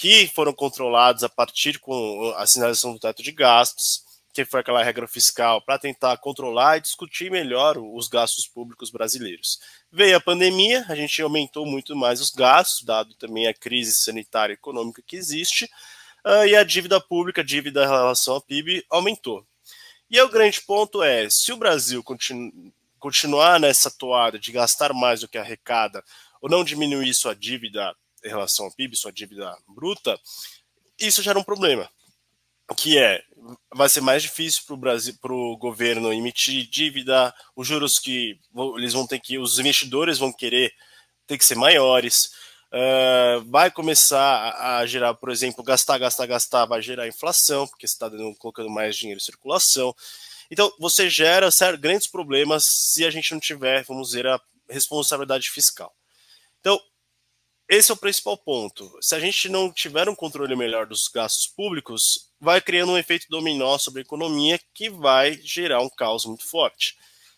[0.00, 4.80] que foram controlados a partir com a sinalização do teto de gastos, que foi aquela
[4.80, 9.58] regra fiscal para tentar controlar e discutir melhor os gastos públicos brasileiros.
[9.90, 14.52] Veio a pandemia, a gente aumentou muito mais os gastos, dado também a crise sanitária
[14.52, 15.64] e econômica que existe,
[16.24, 19.44] uh, e a dívida pública, a dívida em relação ao PIB, aumentou.
[20.08, 25.20] E o grande ponto é, se o Brasil continu continuar nessa toada de gastar mais
[25.20, 26.04] do que arrecada,
[26.40, 27.94] ou não diminuir sua dívida
[28.28, 30.18] em relação ao PIB, sua dívida bruta,
[30.98, 31.88] isso gera um problema,
[32.76, 33.22] que é
[33.74, 38.38] vai ser mais difícil para o Brasil, para o governo emitir dívida, os juros que
[38.76, 40.72] eles vão ter que, os investidores vão querer
[41.26, 42.30] ter que ser maiores,
[42.72, 47.94] uh, vai começar a, gerar, por exemplo, gastar, gastar, gastar, vai gerar inflação, porque você
[47.94, 49.94] está colocando mais dinheiro em circulação.
[50.50, 55.94] Então, você gera grandes problemas se a gente não tiver, vamos dizer, a responsabilidade fiscal.
[56.60, 56.80] Então,
[57.68, 58.90] esse é o principal ponto.
[59.00, 63.26] Se a gente não tiver um controle melhor dos gastos públicos, vai criando um efeito
[63.28, 66.96] dominó sobre a economia que vai gerar um caos muito forte.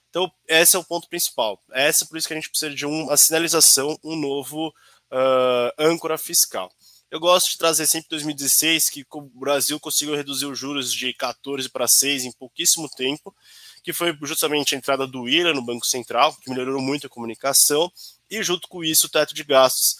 [0.08, 1.60] Então, esse é o ponto principal.
[1.72, 6.16] Essa é por isso que a gente precisa de uma sinalização, um novo uh, âncora
[6.16, 6.70] fiscal.
[7.10, 11.68] Eu gosto de trazer sempre 2016, que o Brasil conseguiu reduzir os juros de 14
[11.68, 13.34] para 6 em pouquíssimo tempo,
[13.82, 17.90] que foi justamente a entrada do IRA no Banco Central, que melhorou muito a comunicação,
[18.30, 19.96] e junto com isso o teto de gastos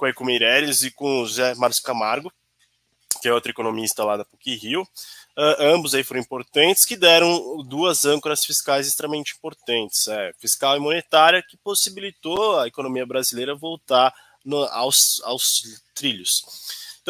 [0.00, 2.32] com Eco Meirelles e com o Zé Márcio Camargo,
[3.20, 4.80] que é outro economista lá da PUC-Rio.
[4.80, 10.80] Uh, ambos aí foram importantes, que deram duas âncoras fiscais extremamente importantes, é, fiscal e
[10.80, 15.62] monetária, que possibilitou a economia brasileira voltar no, aos, aos
[15.94, 16.42] trilhos.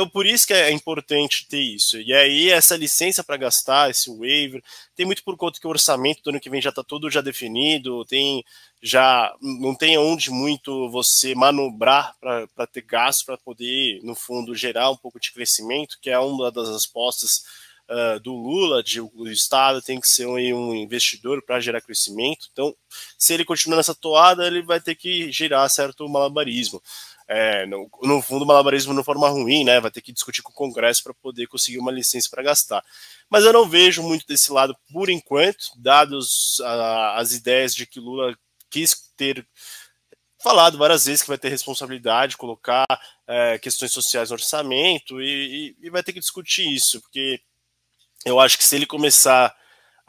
[0.00, 2.00] Então, por isso que é importante ter isso.
[2.00, 4.62] E aí, essa licença para gastar, esse waiver,
[4.96, 7.20] tem muito por conta que o orçamento do ano que vem já está todo já
[7.20, 8.42] definido, tem
[8.82, 14.88] já não tem onde muito você manobrar para ter gasto, para poder, no fundo, gerar
[14.88, 17.44] um pouco de crescimento, que é uma das respostas
[17.90, 22.48] uh, do Lula, de o Estado tem que ser um, um investidor para gerar crescimento.
[22.50, 22.74] Então,
[23.18, 26.80] se ele continuar nessa toada, ele vai ter que girar certo malabarismo
[27.32, 29.78] é, no, no, fundo, malabarismo não forma ruim, né?
[29.78, 32.84] Vai ter que discutir com o Congresso para poder conseguir uma licença para gastar.
[33.30, 38.00] Mas eu não vejo muito desse lado por enquanto, dados a, as ideias de que
[38.00, 38.36] Lula
[38.68, 39.46] quis ter
[40.42, 42.84] falado várias vezes que vai ter responsabilidade, colocar
[43.28, 47.40] é, questões sociais no orçamento e, e, e vai ter que discutir isso, porque
[48.24, 49.54] eu acho que se ele começar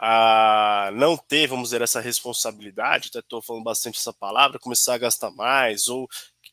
[0.04, 4.98] a não ter, vamos dizer, essa responsabilidade, até estou falando bastante essa palavra, começar a
[4.98, 6.10] gastar mais ou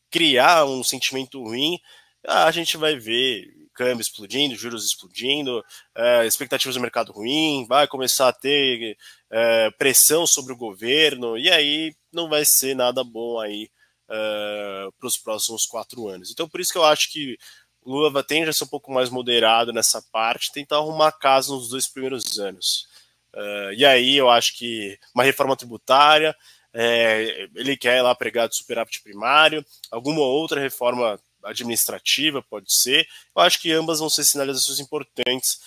[0.09, 1.79] criar um sentimento ruim,
[2.27, 5.63] a gente vai ver câmbio explodindo, juros explodindo,
[5.95, 8.97] é, expectativas do mercado ruim, vai começar a ter
[9.31, 13.69] é, pressão sobre o governo, e aí não vai ser nada bom aí
[14.09, 16.29] é, para os próximos quatro anos.
[16.29, 17.37] Então, por isso que eu acho que
[17.85, 21.87] Lula tende a ser um pouco mais moderado nessa parte, tentar arrumar casa nos dois
[21.87, 22.87] primeiros anos.
[23.33, 26.35] Uh, e aí eu acho que uma reforma tributária,
[26.73, 33.07] é, ele quer lá pregar de superávit primário, alguma outra reforma administrativa pode ser.
[33.35, 35.59] Eu acho que ambas vão ser sinalizações importantes,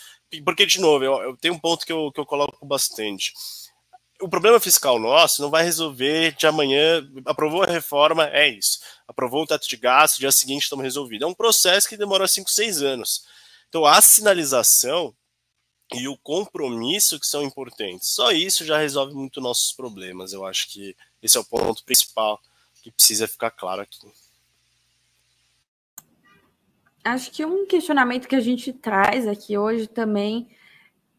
[0.45, 3.33] porque, de novo, eu, eu tenho um ponto que eu, que eu coloco bastante.
[4.21, 8.79] O problema fiscal nosso não vai resolver de amanhã, aprovou a reforma, é isso.
[9.09, 11.27] Aprovou o teto de gasto, dia seguinte estamos resolvidos.
[11.27, 13.25] É um processo que demora 5, 6 anos.
[13.69, 15.13] Então, a sinalização
[15.95, 18.09] e o compromisso que são importantes.
[18.09, 20.33] Só isso já resolve muito nossos problemas.
[20.33, 22.41] Eu acho que esse é o ponto principal
[22.83, 24.11] que precisa ficar claro aqui.
[27.05, 30.49] Acho que um questionamento que a gente traz aqui hoje também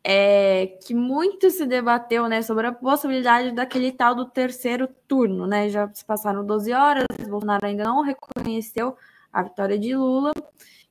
[0.03, 5.47] é que muito se debateu né, sobre a possibilidade daquele tal do terceiro turno.
[5.47, 5.69] Né?
[5.69, 8.97] Já se passaram 12 horas, Bolsonaro ainda não reconheceu
[9.31, 10.33] a vitória de Lula.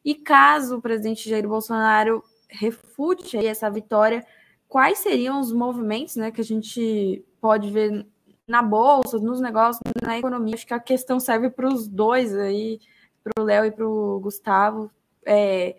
[0.05, 4.25] E caso o presidente Jair Bolsonaro refute aí essa vitória,
[4.69, 8.07] quais seriam os movimentos né, que a gente pode ver
[8.47, 10.55] na bolsa, nos negócios, na economia?
[10.55, 12.81] Acho que a questão serve para os dois aí,
[13.23, 14.91] para o Léo e para o Gustavo.
[15.25, 15.77] É,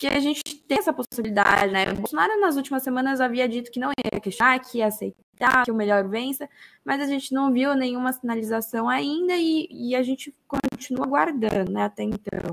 [0.00, 1.92] que a gente tem essa possibilidade, né?
[1.92, 5.70] O Bolsonaro nas últimas semanas havia dito que não ia queixar, que ia aceitar, que
[5.70, 6.48] o melhor vença,
[6.82, 11.84] mas a gente não viu nenhuma sinalização ainda e, e a gente continua aguardando, né,
[11.84, 12.50] até então.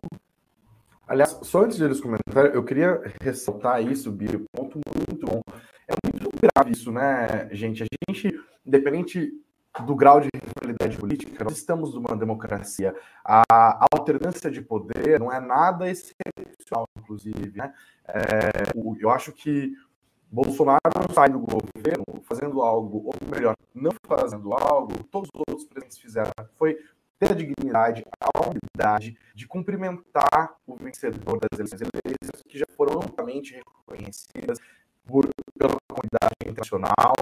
[1.08, 5.42] Aliás, só antes de eles comentarem, eu queria ressaltar isso, Bíblia, ponto muito bom.
[5.88, 7.84] É muito grave isso, né, gente?
[7.84, 9.32] A gente, independente
[9.86, 12.94] do grau de rivalidade política, nós estamos numa democracia.
[13.24, 17.54] A alternância de poder não é nada excepcional, inclusive.
[17.56, 17.74] Né?
[18.06, 18.52] É,
[19.00, 19.74] eu acho que
[20.30, 20.80] Bolsonaro
[21.14, 26.32] sai do governo fazendo algo, ou melhor, não fazendo algo, todos os outros presidentes fizeram.
[26.58, 26.78] Foi
[27.20, 33.00] ter a dignidade, a humildade de cumprimentar o vencedor das eleições, eleições que já foram
[33.00, 34.60] amplamente reconhecidas
[35.06, 35.28] por,
[35.58, 37.14] pela comunidade internacional.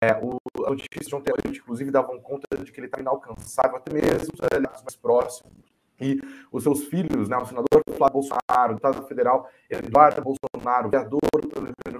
[0.00, 4.34] É, o, a de ontem, inclusive, davam conta de que ele está inalcançável, até mesmo
[4.34, 5.52] os aliados mais próximos.
[6.00, 6.18] E
[6.50, 11.20] os seus filhos, né, o senador Flávio Bolsonaro, o deputado federal Eduardo Bolsonaro, o vereador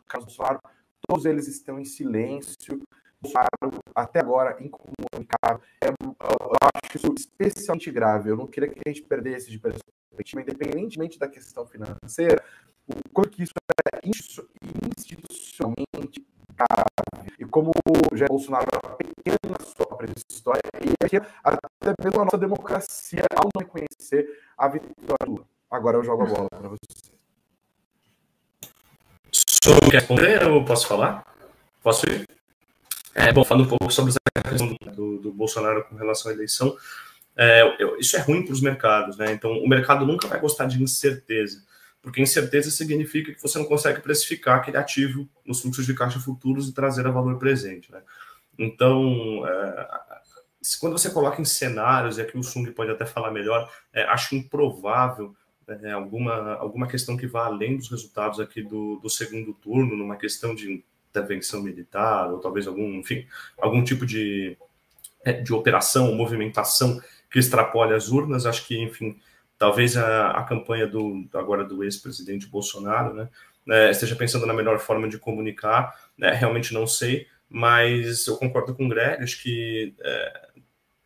[0.07, 0.61] Carlos Bolsonaro,
[1.07, 2.81] todos eles estão em silêncio.
[3.23, 5.63] Bolsonaro, até agora, incomunicável.
[5.81, 8.31] É, eu acho isso especialmente grave.
[8.31, 12.43] Eu não queria que a gente perdesse de perspectiva, independentemente da questão financeira,
[12.89, 13.53] o quanto que isso
[13.95, 17.35] é institucionalmente grave.
[17.39, 22.21] E como o Jair Bolsonaro é pequeno na sua própria história, e aqui até mesmo
[22.21, 25.47] a nossa democracia, ao não reconhecer a vitória do Lula.
[25.71, 26.79] Agora eu jogo a bola para você.
[29.33, 31.25] Sobre quer responder, eu posso falar?
[31.83, 32.27] Posso ir?
[33.15, 36.77] É, bom, falando um pouco sobre essa questão do, do Bolsonaro com relação à eleição,
[37.37, 39.33] é, eu, isso é ruim para os mercados, né?
[39.33, 41.65] Então, o mercado nunca vai gostar de incerteza,
[42.03, 46.69] porque incerteza significa que você não consegue precificar aquele ativo nos fluxos de caixa futuros
[46.69, 48.01] e trazer a valor presente, né?
[48.59, 49.89] Então, é,
[50.79, 54.35] quando você coloca em cenários, e aqui o Sung pode até falar melhor, é, acho
[54.35, 55.35] improvável
[55.67, 60.17] é, alguma, alguma questão que vá além dos resultados aqui do, do segundo turno, numa
[60.17, 63.27] questão de intervenção militar, ou talvez algum, enfim,
[63.59, 64.57] algum tipo de,
[65.25, 68.47] é, de operação, movimentação que extrapole as urnas.
[68.47, 69.19] Acho que, enfim,
[69.59, 73.29] talvez a, a campanha do agora do ex-presidente Bolsonaro, né,
[73.69, 75.95] é, esteja pensando na melhor forma de comunicar.
[76.17, 80.49] Né, realmente não sei, mas eu concordo com o Greg, acho que é,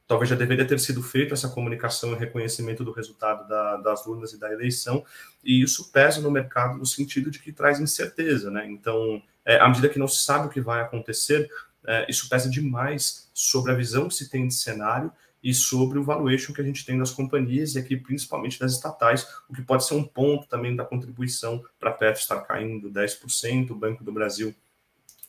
[0.06, 4.32] talvez já deveria ter sido feita essa comunicação e reconhecimento do resultado da, das urnas
[4.32, 5.04] e da eleição,
[5.42, 8.66] e isso pesa no mercado no sentido de que traz incerteza, né?
[8.66, 11.48] Então, é, à medida que não se sabe o que vai acontecer,
[11.86, 16.02] é, isso pesa demais sobre a visão que se tem de cenário e sobre o
[16.02, 19.84] valuation que a gente tem das companhias e aqui principalmente das estatais, o que pode
[19.84, 24.10] ser um ponto também da contribuição para a PEF estar caindo 10%, o Banco do
[24.10, 24.54] Brasil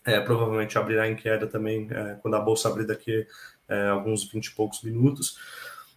[0.05, 3.27] é, provavelmente abrirá em queda também é, quando a bolsa abrir daqui
[3.67, 5.37] é, alguns 20 e poucos minutos.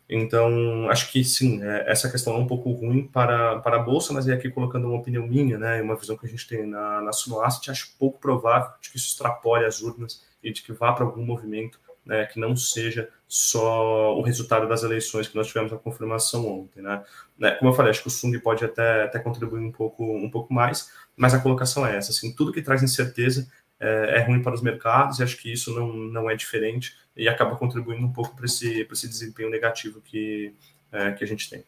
[0.09, 4.12] Então, acho que sim, é, essa questão é um pouco ruim para, para a Bolsa,
[4.12, 7.03] mas é aqui colocando uma opinião minha, né, uma visão que a gente tem na,
[7.03, 10.92] na Sunoasset, acho pouco provável de que isso extrapole as urnas e de que vá
[10.92, 15.71] para algum movimento né, que não seja só o resultado das eleições que nós tivemos
[15.71, 16.81] a confirmação ontem.
[16.81, 17.05] Né?
[17.38, 20.31] né como eu falei, acho que o Sung pode até, até contribuir um pouco, um
[20.31, 23.47] pouco mais, mas a colocação é essa, assim, tudo que traz incerteza
[23.81, 27.29] é, é ruim para os mercados e acho que isso não, não é diferente e
[27.29, 30.53] acaba contribuindo um pouco para esse, esse desempenho negativo que,
[30.93, 31.64] é, que a gente tem.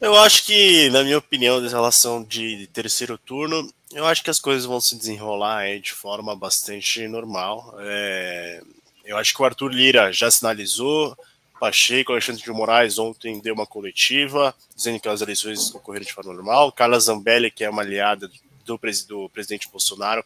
[0.00, 4.40] Eu acho que, na minha opinião, em relação de terceiro turno, eu acho que as
[4.40, 7.76] coisas vão se desenrolar de forma bastante normal.
[7.78, 8.62] É,
[9.04, 11.16] eu acho que o Arthur Lira já sinalizou,
[11.60, 16.32] Pacheco, Alexandre de Moraes ontem deu uma coletiva dizendo que as eleições ocorreram de forma
[16.32, 16.72] normal.
[16.72, 18.28] Carla Zambelli, que é uma aliada
[18.64, 20.24] do, do presidente Bolsonaro,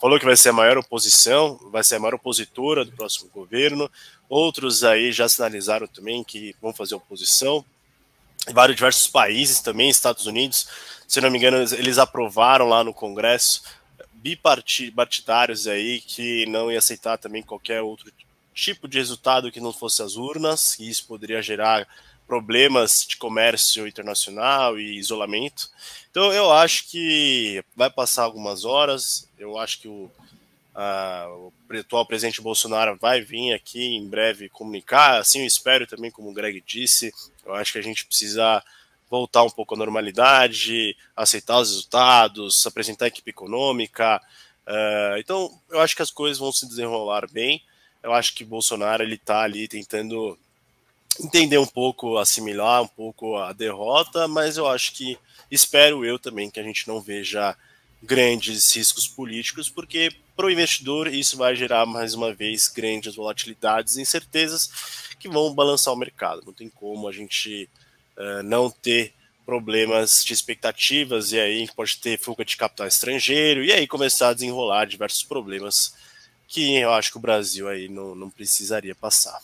[0.00, 3.90] falou que vai ser a maior oposição, vai ser a maior opositora do próximo governo.
[4.28, 7.64] Outros aí já sinalizaram também que vão fazer oposição.
[8.52, 10.68] Vários diversos países também, Estados Unidos,
[11.06, 13.62] se não me engano, eles aprovaram lá no Congresso
[14.22, 18.10] bipartidários aí que não ia aceitar também qualquer outro
[18.52, 21.86] tipo de resultado que não fosse as urnas, e isso poderia gerar
[22.28, 25.70] problemas de comércio internacional e isolamento.
[26.10, 29.26] Então eu acho que vai passar algumas horas.
[29.38, 30.10] Eu acho que o,
[30.74, 35.18] a, o atual presidente Bolsonaro vai vir aqui em breve comunicar.
[35.18, 37.12] Assim eu espero também, como o Greg disse.
[37.46, 38.62] Eu acho que a gente precisa
[39.10, 44.20] voltar um pouco à normalidade, aceitar os resultados, apresentar a equipe econômica.
[44.66, 47.62] Uh, então eu acho que as coisas vão se desenrolar bem.
[48.02, 50.38] Eu acho que Bolsonaro ele está ali tentando
[51.20, 55.18] entender um pouco, assimilar um pouco a derrota, mas eu acho que
[55.50, 57.56] espero eu também que a gente não veja
[58.02, 63.96] grandes riscos políticos, porque para o investidor isso vai gerar mais uma vez grandes volatilidades
[63.96, 64.70] e incertezas
[65.18, 66.42] que vão balançar o mercado.
[66.46, 67.68] Não tem como a gente
[68.16, 69.12] uh, não ter
[69.44, 74.34] problemas de expectativas e aí pode ter fuga de capital estrangeiro e aí começar a
[74.34, 75.94] desenrolar diversos problemas
[76.46, 79.40] que eu acho que o Brasil aí não, não precisaria passar.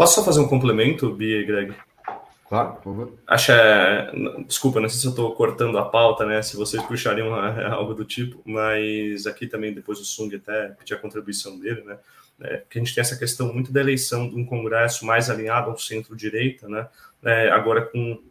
[0.00, 1.74] Posso só fazer um complemento, Bia e Greg?
[2.48, 3.12] Claro, por favor.
[3.26, 4.10] Acho, é...
[4.46, 6.40] Desculpa, não sei se eu estou cortando a pauta, né?
[6.40, 7.34] Se vocês puxariam
[7.70, 11.98] algo do tipo, mas aqui também depois o Sung até pedir a contribuição dele, né?
[12.40, 15.68] É, que a gente tem essa questão muito da eleição de um Congresso mais alinhado
[15.68, 16.88] ao centro-direita, né?
[17.22, 18.22] É, agora com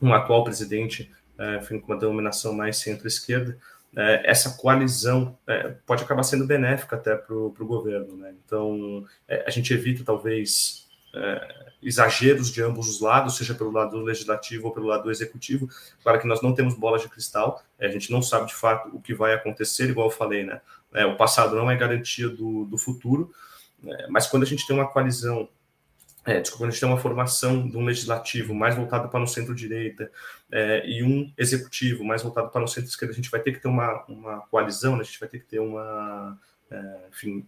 [0.00, 3.58] um atual presidente, é, com uma denominação mais centro-esquerda,
[3.94, 8.16] é, essa coalizão é, pode acabar sendo benéfica até para o governo.
[8.16, 8.34] Né?
[8.44, 10.83] Então, é, a gente evita talvez
[11.14, 15.68] é, exageros de ambos os lados, seja pelo lado legislativo ou pelo lado executivo.
[16.02, 19.00] Claro que nós não temos bola de cristal, a gente não sabe de fato o
[19.00, 20.60] que vai acontecer, igual eu falei, né?
[20.92, 23.32] É, o passado não é garantia do, do futuro,
[23.82, 24.06] né?
[24.08, 25.48] mas quando a gente tem uma coalizão
[26.24, 30.10] é, desculpa, a gente tem uma formação de um legislativo mais voltado para o centro-direita
[30.50, 33.68] é, e um executivo mais voltado para o centro-esquerda, a gente vai ter que ter
[33.68, 35.02] uma, uma coalizão, né?
[35.02, 36.38] a gente vai ter que ter uma.
[36.70, 37.46] É, enfim,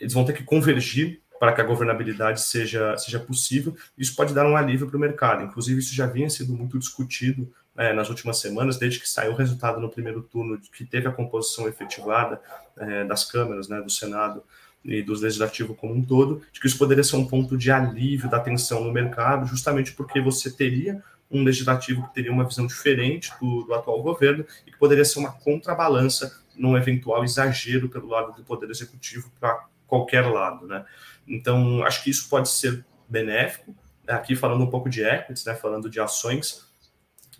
[0.00, 3.76] eles vão ter que convergir para que a governabilidade seja, seja possível.
[3.96, 5.42] Isso pode dar um alívio para o mercado.
[5.42, 9.36] Inclusive, isso já vinha sendo muito discutido é, nas últimas semanas, desde que saiu o
[9.36, 12.40] resultado no primeiro turno, que teve a composição efetivada
[12.76, 14.42] é, das câmaras, né, do Senado
[14.84, 18.28] e do legislativo como um todo, de que isso poderia ser um ponto de alívio
[18.28, 23.30] da tensão no mercado, justamente porque você teria um legislativo que teria uma visão diferente
[23.40, 28.32] do, do atual governo e que poderia ser uma contrabalança num eventual exagero pelo lado
[28.32, 30.84] do poder executivo para qualquer lado, né?
[31.28, 33.74] Então, acho que isso pode ser benéfico.
[34.06, 36.66] Aqui falando um pouco de equities, né, falando de ações,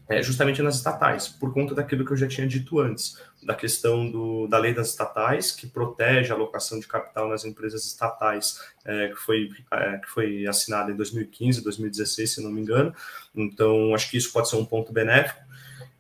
[0.09, 4.11] é, justamente nas estatais, por conta daquilo que eu já tinha dito antes, da questão
[4.11, 9.09] do, da lei das estatais, que protege a alocação de capital nas empresas estatais, é,
[9.09, 12.95] que, foi, é, que foi assinada em 2015, 2016, se não me engano.
[13.35, 15.47] Então, acho que isso pode ser um ponto benéfico.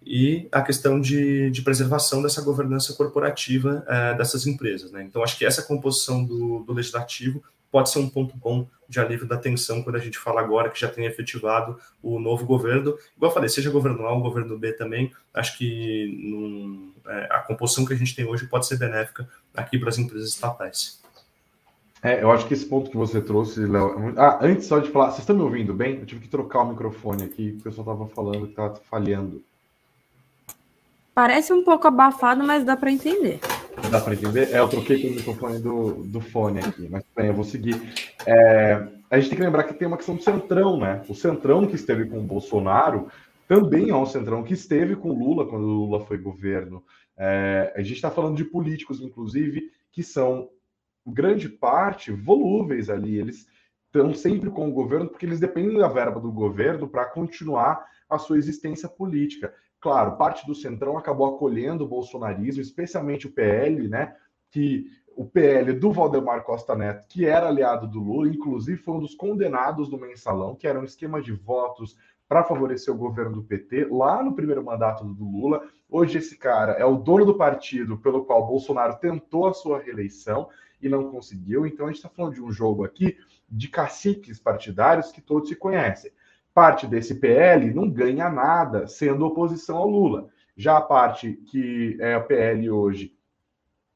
[0.03, 4.91] E a questão de, de preservação dessa governança corporativa é, dessas empresas.
[4.91, 5.03] Né?
[5.03, 9.27] Então, acho que essa composição do, do legislativo pode ser um ponto bom de alívio
[9.27, 12.97] da tensão quando a gente fala agora que já tem efetivado o novo governo.
[13.17, 17.41] Igual eu falei, seja governo A ou governo B também, acho que num, é, a
[17.41, 21.03] composição que a gente tem hoje pode ser benéfica aqui para as empresas estatais.
[22.03, 24.11] É, eu acho que esse ponto que você trouxe, Léo.
[24.11, 25.99] É ah, antes só de falar, vocês estão me ouvindo bem?
[25.99, 29.43] Eu tive que trocar o microfone aqui, o pessoal estava falando que estava falhando.
[31.13, 33.41] Parece um pouco abafado, mas dá para entender.
[33.91, 34.53] Dá para entender?
[34.53, 37.81] É, eu troquei o microfone do, do fone aqui, mas bem, eu vou seguir.
[38.27, 41.03] É, a gente tem que lembrar que tem uma questão do Centrão, né?
[41.09, 43.09] O Centrão que esteve com o Bolsonaro
[43.47, 46.85] também é um Centrão que esteve com o Lula quando o Lula foi governo.
[47.17, 50.51] É, a gente está falando de políticos, inclusive, que são
[51.07, 53.17] grande parte volúveis ali.
[53.17, 53.47] Eles
[53.87, 58.19] estão sempre com o governo porque eles dependem da verba do governo para continuar a
[58.19, 59.55] sua existência política.
[59.81, 64.17] Claro, parte do Centrão acabou acolhendo o bolsonarismo, especialmente o PL, né?
[64.51, 69.01] Que o PL do Valdemar Costa Neto, que era aliado do Lula, inclusive foi um
[69.01, 71.97] dos condenados do mensalão, que era um esquema de votos
[72.29, 75.63] para favorecer o governo do PT, lá no primeiro mandato do Lula.
[75.89, 80.49] Hoje, esse cara é o dono do partido pelo qual Bolsonaro tentou a sua reeleição
[80.81, 81.67] e não conseguiu.
[81.67, 83.17] Então, a gente está falando de um jogo aqui
[83.49, 86.13] de caciques partidários que todos se conhecem
[86.59, 90.27] parte desse PL não ganha nada sendo oposição ao Lula.
[90.57, 93.15] Já a parte que é a PL hoje,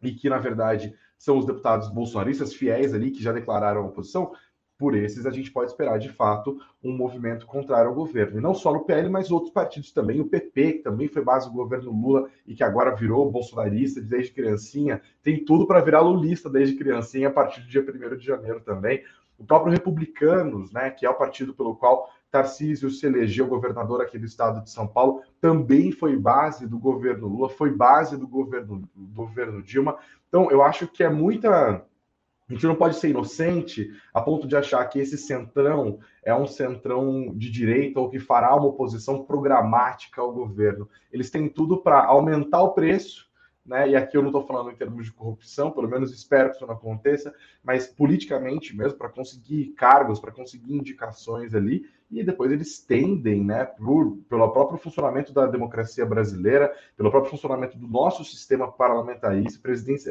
[0.01, 4.31] e que na verdade são os deputados bolsonaristas fiéis ali, que já declararam oposição,
[4.79, 8.39] por esses a gente pode esperar de fato um movimento contrário ao governo.
[8.39, 10.21] E não só no PL, mas outros partidos também.
[10.21, 14.33] O PP, que também foi base do governo Lula e que agora virou bolsonarista desde
[14.33, 18.61] criancinha, tem tudo para virar lulista desde criancinha a partir do dia 1 de janeiro
[18.61, 19.03] também.
[19.37, 24.19] O próprio Republicanos, né, que é o partido pelo qual Tarcísio se elegeu governador aqui
[24.19, 28.89] do estado de São Paulo, também foi base do governo Lula, foi base do governo,
[28.95, 29.99] do governo Dilma.
[30.29, 31.85] Então, eu acho que é muita.
[32.49, 36.47] A gente não pode ser inocente a ponto de achar que esse centrão é um
[36.47, 40.89] centrão de direita ou que fará uma oposição programática ao governo.
[41.13, 43.31] Eles têm tudo para aumentar o preço
[43.65, 43.91] né?
[43.91, 46.67] E aqui eu não estou falando em termos de corrupção, pelo menos espero que isso
[46.67, 52.79] não aconteça, mas politicamente mesmo, para conseguir cargos, para conseguir indicações ali, e depois eles
[52.79, 58.71] tendem, né, por, pelo próprio funcionamento da democracia brasileira, pelo próprio funcionamento do nosso sistema
[58.71, 59.59] parlamentarista,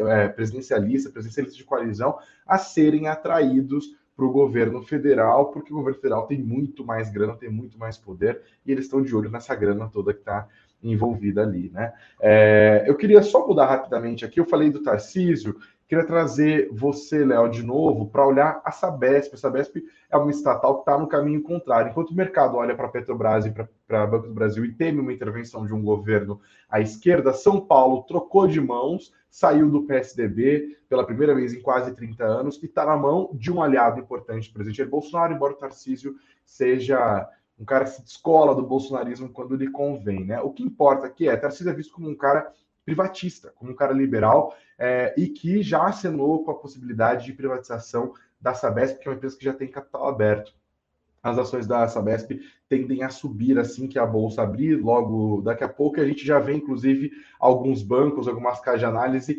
[0.09, 5.99] é, presidencialista, presidencialista de coalizão, a serem atraídos para o governo federal, porque o governo
[5.99, 9.55] federal tem muito mais grana, tem muito mais poder, e eles estão de olho nessa
[9.55, 10.47] grana toda que está
[10.83, 11.93] envolvida ali, né?
[12.19, 15.55] É, eu queria só mudar rapidamente aqui, eu falei do Tarcísio,
[15.91, 19.33] queria trazer você, Léo, de novo, para olhar a Sabesp.
[19.33, 21.91] A Sabesp é uma estatal que está no caminho contrário.
[21.91, 25.11] Enquanto o mercado olha para a Petrobras e para Banco do Brasil e teme uma
[25.11, 26.39] intervenção de um governo
[26.69, 31.93] à esquerda, São Paulo trocou de mãos, saiu do PSDB pela primeira vez em quase
[31.93, 35.57] 30 anos e está na mão de um aliado importante, o presidente Bolsonaro, embora o
[35.57, 36.15] Tarcísio
[36.45, 37.29] seja
[37.59, 40.39] um cara que se descola do bolsonarismo quando lhe convém, né?
[40.39, 42.49] O que importa aqui é Tarcísio é visto como um cara
[42.85, 48.13] privatista, como um cara liberal é, e que já acenou com a possibilidade de privatização
[48.39, 50.53] da Sabesp, que é uma empresa que já tem capital aberto.
[51.23, 54.75] As ações da Sabesp tendem a subir assim que a bolsa abrir.
[54.75, 59.37] Logo daqui a pouco a gente já vê, inclusive, alguns bancos, algumas casas de análise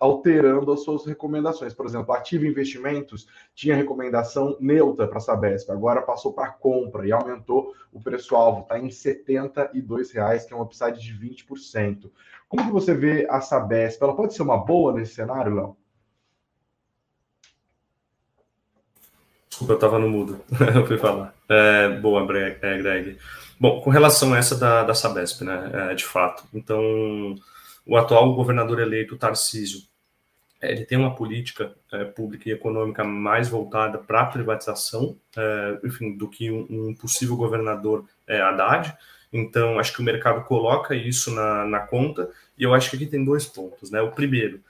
[0.00, 1.72] alterando as suas recomendações.
[1.72, 7.12] Por exemplo, Ativo Investimentos tinha recomendação neutra para a Sabesp, agora passou para compra e
[7.12, 12.10] aumentou o preço-alvo, está em 72 reais, que é um upside de 20%.
[12.48, 14.02] Como que você vê a Sabesp?
[14.02, 15.76] Ela pode ser uma boa nesse cenário, Léo?
[19.54, 20.40] Desculpa, eu estava no mudo.
[20.74, 21.32] eu fui falar.
[21.48, 23.16] É, boa, é, Greg.
[23.58, 26.42] Bom, com relação a essa da, da Sabesp, né, é, de fato.
[26.52, 27.36] Então,
[27.86, 29.82] o atual governador eleito, Tarcísio,
[30.60, 35.78] é, ele tem uma política é, pública e econômica mais voltada para a privatização, é,
[35.84, 38.92] enfim, do que um, um possível governador Haddad.
[39.32, 42.28] Então, acho que o mercado coloca isso na, na conta,
[42.58, 43.88] e eu acho que aqui tem dois pontos.
[43.88, 44.02] Né?
[44.02, 44.60] O primeiro,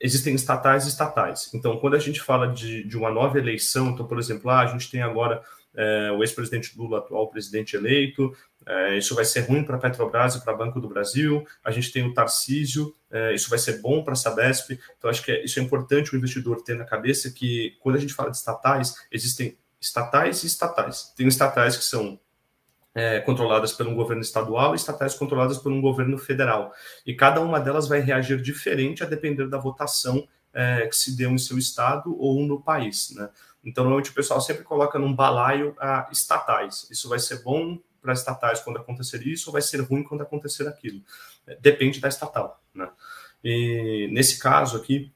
[0.00, 1.50] existem estatais e estatais.
[1.54, 4.66] Então, quando a gente fala de, de uma nova eleição, então, por exemplo, ah, a
[4.66, 5.42] gente tem agora
[5.74, 8.34] é, o ex-presidente Lula, atual presidente eleito,
[8.66, 11.92] é, isso vai ser ruim para a Petrobras e para Banco do Brasil, a gente
[11.92, 15.44] tem o Tarcísio, é, isso vai ser bom para a Sabesp, então acho que é,
[15.44, 18.94] isso é importante o investidor ter na cabeça que quando a gente fala de estatais,
[19.10, 21.12] existem estatais e estatais.
[21.16, 22.18] Tem estatais que são
[22.98, 26.72] é, controladas por um governo estadual e estatais controladas por um governo federal.
[27.06, 31.30] E cada uma delas vai reagir diferente a depender da votação é, que se deu
[31.30, 33.14] em seu estado ou no país.
[33.14, 33.30] Né?
[33.64, 36.88] Então, normalmente o pessoal sempre coloca num balaio a estatais.
[36.90, 40.66] Isso vai ser bom para estatais quando acontecer isso, ou vai ser ruim quando acontecer
[40.66, 41.00] aquilo.
[41.46, 42.60] É, depende da estatal.
[42.74, 42.90] Né?
[43.44, 45.12] E nesse caso aqui,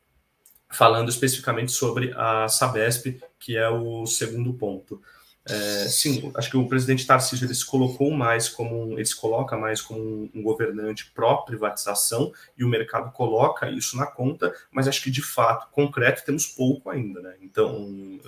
[0.70, 5.02] falando especificamente sobre a Sabesp, que é o segundo ponto.
[5.49, 9.57] É, sim, acho que o presidente Tarcísio ele se colocou mais como ele se coloca
[9.57, 15.11] mais como um, governante pró-privatização e o mercado coloca isso na conta, mas acho que
[15.11, 17.34] de fato, concreto, temos pouco ainda, né?
[17.43, 17.74] Então,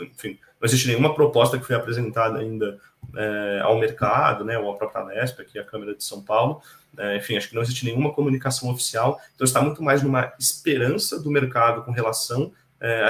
[0.00, 2.80] enfim, não existe nenhuma proposta que foi apresentada ainda
[3.16, 6.60] é, ao mercado, né, ou à própria Nesp, aqui a Câmara de São Paulo,
[6.98, 11.20] é, enfim, acho que não existe nenhuma comunicação oficial, então está muito mais numa esperança
[11.20, 13.08] do mercado com relação é, a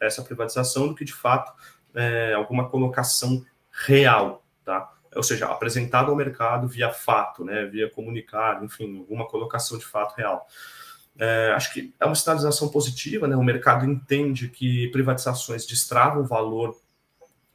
[0.00, 1.52] essa privatização do que de fato
[1.96, 3.44] é, alguma colocação
[3.86, 4.92] real, tá?
[5.14, 10.14] Ou seja, apresentado ao mercado via fato, né, via comunicado, enfim, alguma colocação de fato
[10.14, 10.46] real.
[11.18, 13.34] É, acho que é uma sinalização positiva, né?
[13.34, 16.78] O mercado entende que privatizações destravam valor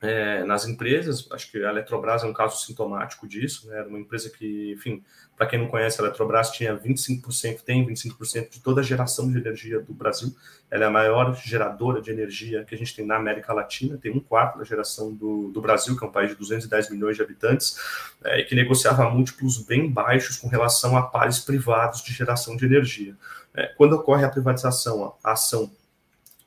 [0.02, 1.28] é, nas empresas.
[1.32, 3.78] Acho que a Eletrobras é um caso sintomático disso, né?
[3.78, 5.04] Era uma empresa que, enfim,
[5.42, 9.39] para quem não conhece, a Eletrobras tinha 25%, tem 25% de toda a geração de
[9.39, 10.32] energia do Brasil.
[10.70, 14.12] Ela é a maior geradora de energia que a gente tem na América Latina, tem
[14.12, 17.24] um quarto da geração do, do Brasil, que é um país de 210 milhões de
[17.24, 17.76] habitantes,
[18.24, 22.64] é, e que negociava múltiplos bem baixos com relação a pares privados de geração de
[22.64, 23.18] energia.
[23.56, 25.72] É, quando ocorre a privatização, a ação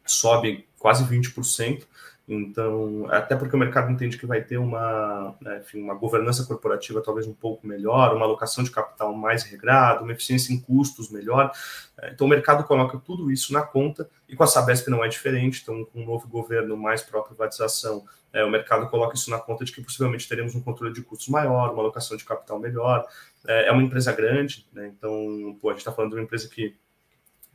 [0.06, 1.82] sobe quase 20%,
[2.26, 7.02] então, até porque o mercado entende que vai ter uma, né, enfim, uma governança corporativa
[7.02, 11.52] talvez um pouco melhor, uma alocação de capital mais regrada, uma eficiência em custos melhor.
[12.00, 15.08] É, então, o mercado coloca tudo isso na conta e com a Sabesp não é
[15.08, 15.60] diferente.
[15.62, 19.72] Então, com um novo governo mais pró-privatização, é, o mercado coloca isso na conta de
[19.72, 23.06] que possivelmente teremos um controle de custos maior, uma alocação de capital melhor.
[23.46, 26.48] É, é uma empresa grande, né, então, pô, a gente está falando de uma empresa
[26.48, 26.74] que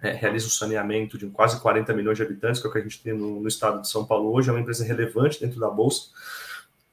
[0.02, 2.82] é, realiza o saneamento de quase 40 milhões de habitantes, que é o que a
[2.82, 5.70] gente tem no, no, estado de São Paulo hoje, é uma empresa relevante dentro da
[5.70, 6.10] Bolsa.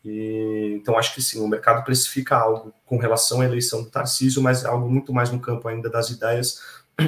[0.05, 4.43] E, então, acho que sim, o mercado precifica algo com relação à eleição do Tarcísio,
[4.43, 6.61] mas é algo muito mais no campo ainda das ideias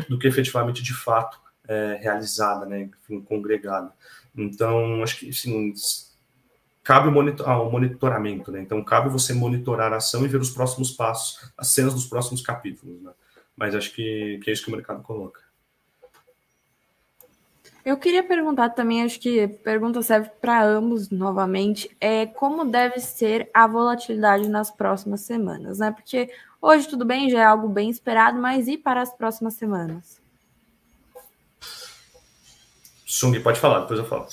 [0.08, 3.92] do que efetivamente, de fato, é, realizada, né, enfim, congregada.
[4.36, 5.72] Então, acho que sim,
[6.84, 8.60] cabe o, monitor, ah, o monitoramento, né?
[8.60, 12.40] Então, cabe você monitorar a ação e ver os próximos passos, as cenas dos próximos
[12.40, 13.10] capítulos, né?
[13.56, 15.40] Mas acho que, que é isso que o mercado coloca.
[17.88, 23.48] Eu queria perguntar também, acho que pergunta serve para ambos novamente, é como deve ser
[23.54, 25.90] a volatilidade nas próximas semanas, né?
[25.90, 26.30] Porque
[26.60, 30.20] hoje tudo bem, já é algo bem esperado, mas e para as próximas semanas?
[33.06, 34.26] Sung, pode falar, depois eu falo.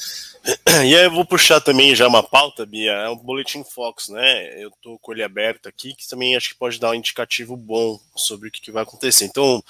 [0.83, 4.61] E aí eu vou puxar também já uma pauta, Bia, é um Boletim Fox, né?
[4.61, 7.97] Eu tô com ele aberto aqui, que também acho que pode dar um indicativo bom
[8.17, 9.23] sobre o que, que vai acontecer.
[9.23, 9.63] Então,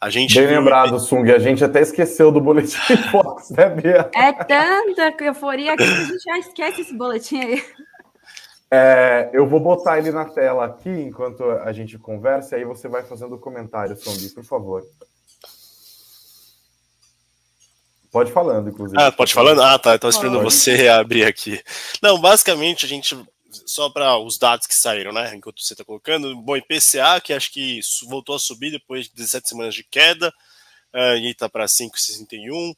[0.00, 0.58] a gente Bem viu...
[0.58, 1.30] lembrado, Sung.
[1.30, 4.10] A gente até esqueceu do boletim Fox, né, Bia?
[4.14, 7.64] É tanta euforia que a gente já esquece esse boletim aí.
[8.70, 12.88] É, eu vou botar ele na tela aqui enquanto a gente conversa, e aí você
[12.88, 14.82] vai fazendo o comentário, Sung, por favor.
[18.16, 19.00] Pode falando, inclusive.
[19.00, 19.62] Ah, pode falando?
[19.62, 19.94] Ah, tá.
[19.94, 20.54] Estou esperando pode.
[20.54, 21.60] você abrir aqui.
[22.02, 23.14] Não, basicamente a gente
[23.66, 25.34] só para os dados que saíram, né?
[25.34, 29.48] Enquanto você está colocando, bom, IPCA, que acho que voltou a subir depois de 17
[29.48, 30.32] semanas de queda,
[30.96, 32.74] uh, e está para 5,61.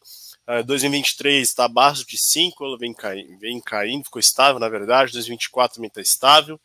[0.47, 5.13] Uh, 2023 está abaixo de 5, ela vem, cai, vem caindo, ficou estável, na verdade.
[5.13, 6.61] 2024 também está estável.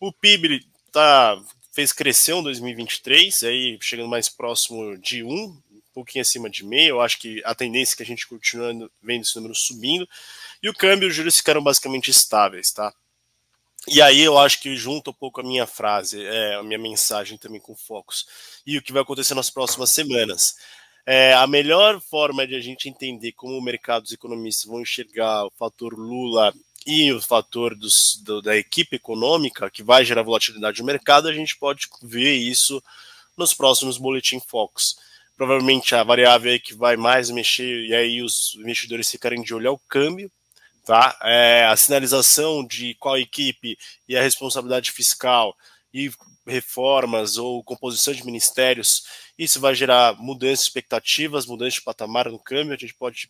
[0.00, 1.40] O PIB tá,
[1.72, 5.62] fez crescer em 2023, aí chegando mais próximo de 1, um
[5.94, 6.96] pouquinho acima de meio.
[6.96, 10.08] Eu acho que a tendência é que a gente continua vendo esse número subindo.
[10.62, 12.92] E o câmbio e os juros ficaram basicamente estáveis, tá?
[13.88, 17.38] E aí eu acho que junta um pouco a minha frase, é, a minha mensagem
[17.38, 18.26] também com focos,
[18.66, 20.54] e o que vai acontecer nas próximas semanas.
[21.06, 25.46] É, a melhor forma de a gente entender como o mercado dos economistas vão enxergar
[25.46, 26.52] o fator Lula
[26.84, 31.32] e o fator dos, do, da equipe econômica que vai gerar volatilidade no mercado, a
[31.32, 32.82] gente pode ver isso
[33.36, 34.96] nos próximos boletim focos.
[35.36, 39.70] Provavelmente a variável que vai mais mexer, e aí os investidores ficarem de olho é
[39.70, 40.30] o câmbio,
[40.86, 41.18] tá?
[41.20, 43.76] É, a sinalização de qual equipe
[44.08, 45.54] e a responsabilidade fiscal
[45.92, 46.10] e
[46.46, 49.02] reformas ou composição de ministérios,
[49.36, 52.72] isso vai gerar mudanças de expectativas, mudanças de patamar no câmbio.
[52.72, 53.28] A gente pode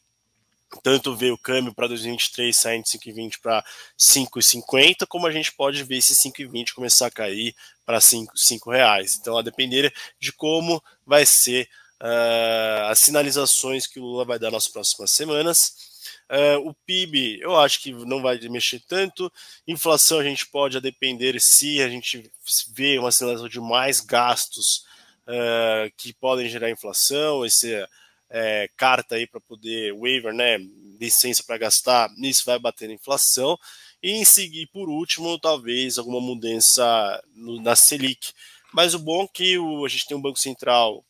[0.83, 3.65] tanto ver o câmbio para 2023 saindo de 5,20 para
[3.99, 7.55] 5,50, como a gente pode ver esse 5,20 começar a cair
[7.87, 9.17] para 5, 5 reais.
[9.19, 11.67] Então, a depender de como vai ser
[12.03, 15.86] uh, as sinalizações que o Lula vai dar nas próximas semanas.
[16.29, 19.33] Uh, o PIB, eu acho que não vai mexer tanto.
[19.66, 22.31] Inflação, a gente pode, a depender se a gente
[22.74, 24.85] vê uma sinalização de mais gastos
[25.29, 27.87] uh, que podem gerar inflação, esse
[28.29, 30.59] é, carta aí para poder waiver, né,
[31.01, 33.59] licença para gastar, isso vai bater na inflação.
[34.03, 38.33] E em seguir, por último, talvez alguma mudança no, na Selic.
[38.72, 41.05] Mas o bom é que o, a gente tem um Banco Central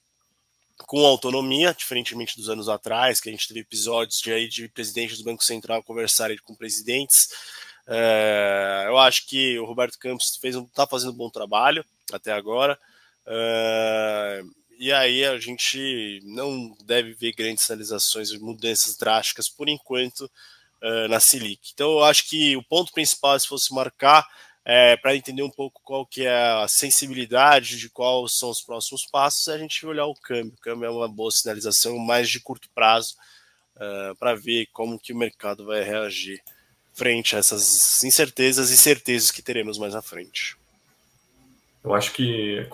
[0.79, 5.19] com autonomia, diferentemente dos anos atrás, que a gente teve episódios de, aí, de presidentes
[5.19, 7.29] do Banco Central conversarem com presidentes.
[7.87, 12.79] É, eu acho que o Roberto Campos está fazendo um bom trabalho até agora.
[13.27, 14.43] É,
[14.79, 20.31] e aí a gente não deve ver grandes sinalizações de mudanças drásticas por enquanto
[20.83, 21.71] uh, na Selic.
[21.73, 24.27] Então eu acho que o ponto principal, se fosse marcar,
[24.69, 29.07] é, para entender um pouco qual que é a sensibilidade de quais são os próximos
[29.07, 30.55] passos, é a gente olhar o câmbio.
[30.55, 33.15] O câmbio é uma boa sinalização mais de curto prazo
[33.77, 36.43] uh, para ver como que o mercado vai reagir
[36.93, 40.57] frente a essas incertezas e certezas que teremos mais à frente.
[41.85, 42.69] Eu acho que,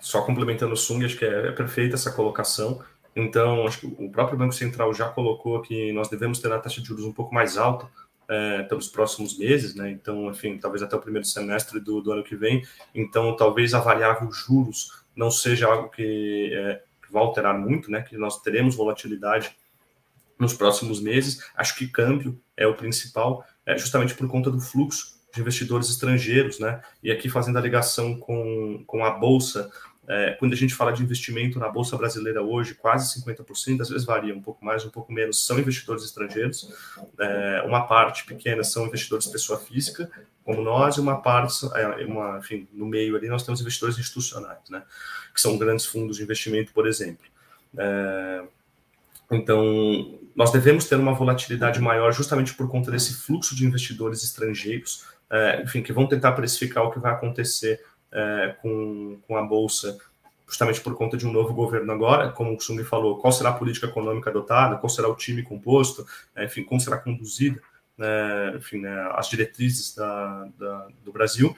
[0.00, 2.82] só complementando o Sung, acho que é, é perfeita essa colocação.
[3.14, 6.80] Então, acho que o próprio Banco Central já colocou que nós devemos ter a taxa
[6.80, 7.88] de juros um pouco mais alta
[8.28, 9.90] é, pelos próximos meses, né?
[9.90, 12.62] Então, enfim, talvez até o primeiro semestre do, do ano que vem.
[12.94, 18.02] Então, talvez a variável juros não seja algo que, é, que alterar muito, né?
[18.02, 19.56] Que nós teremos volatilidade
[20.38, 21.42] nos próximos meses.
[21.56, 26.58] Acho que câmbio é o principal, é, justamente por conta do fluxo de investidores estrangeiros,
[26.58, 26.82] né?
[27.02, 29.70] E aqui fazendo a ligação com, com a Bolsa,
[30.08, 34.06] é, quando a gente fala de investimento na Bolsa Brasileira hoje, quase 50%, às vezes
[34.06, 36.72] varia um pouco mais, um pouco menos, são investidores estrangeiros.
[37.18, 40.10] É, uma parte pequena são investidores pessoa física,
[40.42, 44.70] como nós, e uma parte, é, uma, enfim, no meio ali nós temos investidores institucionais,
[44.70, 44.82] né?
[45.34, 47.26] Que são grandes fundos de investimento, por exemplo.
[47.76, 48.44] É,
[49.30, 55.04] então, nós devemos ter uma volatilidade maior justamente por conta desse fluxo de investidores estrangeiros
[55.30, 57.80] é, enfim, que vão tentar precificar o que vai acontecer
[58.12, 59.98] é, com, com a Bolsa,
[60.46, 63.54] justamente por conta de um novo governo agora, como o Sumi falou, qual será a
[63.54, 67.60] política econômica adotada, qual será o time composto, é, enfim, como será conduzida,
[67.96, 71.54] né, enfim, né, as diretrizes da, da, do Brasil.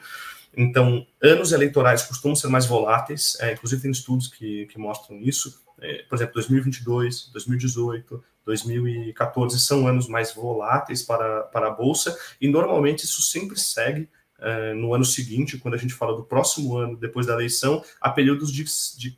[0.55, 5.61] Então, anos eleitorais costumam ser mais voláteis, é, inclusive tem estudos que, que mostram isso.
[5.79, 12.47] É, por exemplo, 2022, 2018, 2014 são anos mais voláteis para, para a Bolsa, e
[12.49, 14.09] normalmente isso sempre segue
[14.41, 18.09] é, no ano seguinte, quando a gente fala do próximo ano, depois da eleição, a
[18.09, 18.65] períodos de,
[18.97, 19.17] de,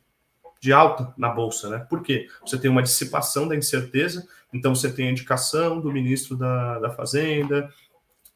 [0.60, 1.70] de alta na Bolsa.
[1.70, 1.78] Né?
[1.88, 2.28] Por quê?
[2.44, 6.90] Você tem uma dissipação da incerteza, então você tem a indicação do ministro da, da
[6.90, 7.68] Fazenda,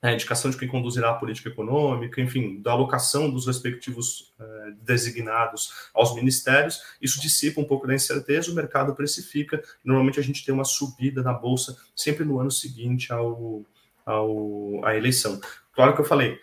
[0.00, 5.90] a indicação de quem conduzirá a política econômica, enfim, da alocação dos respectivos eh, designados
[5.92, 10.54] aos ministérios, isso dissipa um pouco da incerteza, o mercado precifica, normalmente a gente tem
[10.54, 13.64] uma subida na bolsa sempre no ano seguinte ao,
[14.06, 15.40] ao, à eleição.
[15.72, 16.38] Claro que eu falei,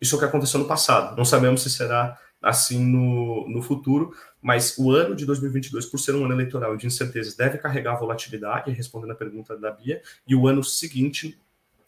[0.00, 4.14] isso é o que aconteceu no passado, não sabemos se será assim no, no futuro,
[4.40, 8.70] mas o ano de 2022, por ser um ano eleitoral de incertezas, deve carregar volatilidade,
[8.70, 11.38] respondendo a pergunta da Bia, e o ano seguinte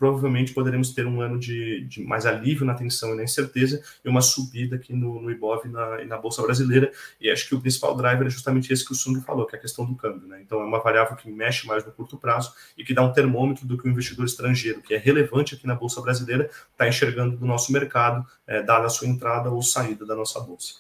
[0.01, 4.09] provavelmente poderemos ter um ano de, de, mais alívio na tensão e na incerteza e
[4.09, 6.91] uma subida aqui no, no IBOV e na, e na, Bolsa Brasileira.
[7.21, 9.59] E acho que o principal driver é justamente esse que o Sung falou, que é
[9.59, 10.27] a questão do câmbio.
[10.27, 10.41] Né?
[10.41, 13.67] Então, é uma variável que mexe mais no curto prazo e que dá um termômetro
[13.67, 17.45] do que o investidor estrangeiro, que é relevante aqui na Bolsa Brasileira, está enxergando do
[17.45, 20.77] nosso mercado, é, dada a sua entrada ou saída da nossa Bolsa.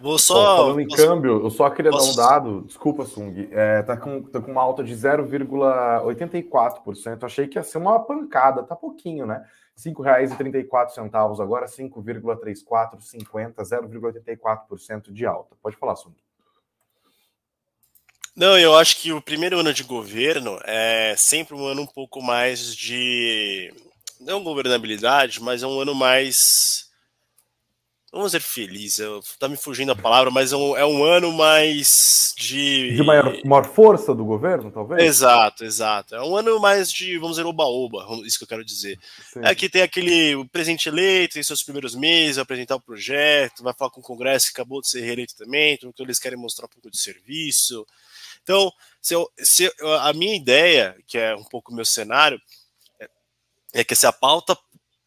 [0.00, 0.56] Vou só.
[0.58, 1.04] Falando em posso...
[1.04, 2.16] câmbio, eu só queria posso...
[2.16, 2.62] dar um dado.
[2.62, 3.48] Desculpa, Sung.
[3.50, 7.24] É, tá, com, tá com uma alta de 0,84%.
[7.24, 9.44] Achei que ia ser uma pancada, tá pouquinho, né?
[9.76, 15.56] R$ 5,34 agora, 5,3450, 0,84% de alta.
[15.62, 16.14] Pode falar, Sung.
[18.34, 22.22] Não, eu acho que o primeiro ano de governo é sempre um ano um pouco
[22.22, 23.74] mais de.
[24.20, 26.87] Não governabilidade, mas é um ano mais
[28.12, 31.32] vamos dizer feliz, eu, tá me fugindo a palavra, mas é um, é um ano
[31.32, 32.94] mais de.
[32.94, 35.02] De maior, maior, força do governo, talvez?
[35.02, 36.14] Exato, exato.
[36.14, 38.98] É um ano mais de, vamos dizer, oba-oba, isso que eu quero dizer.
[39.32, 39.40] Sim.
[39.42, 43.62] É que tem aquele o presidente eleito em seus primeiros meses, vai apresentar o projeto,
[43.62, 46.66] vai falar com o Congresso que acabou de ser reeleito também, então eles querem mostrar
[46.66, 47.86] um pouco de serviço.
[48.42, 52.40] Então, se eu, se eu, a minha ideia, que é um pouco o meu cenário,
[52.98, 53.08] é,
[53.74, 54.56] é que se a pauta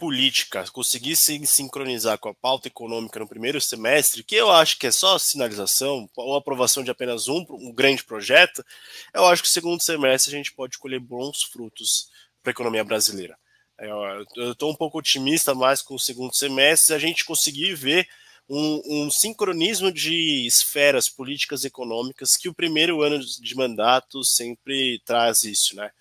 [0.02, 4.92] política conseguisse sincronizar com a pauta econômica no primeiro semestre, que eu acho que é
[4.92, 8.66] só sinalização, ou aprovação de apenas um, um grande projeto,
[9.14, 12.10] eu acho que no segundo semestre a gente pode colher bons frutos
[12.42, 13.38] para a economia brasileira.
[13.80, 13.92] É,
[14.38, 18.08] eu estou um pouco otimista mais com o segundo semestre, se a gente conseguir ver
[18.50, 25.00] um, um, sincronismo de esferas políticas e econômicas que o primeiro ano de mandato sempre
[25.06, 25.92] traz isso, né?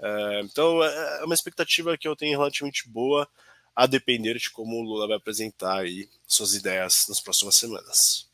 [0.00, 3.28] É, então é, é uma expectativa que eu tenho relativamente boa
[3.74, 8.30] a depender de como o Lula vai apresentar aí suas ideias nas próximas semanas.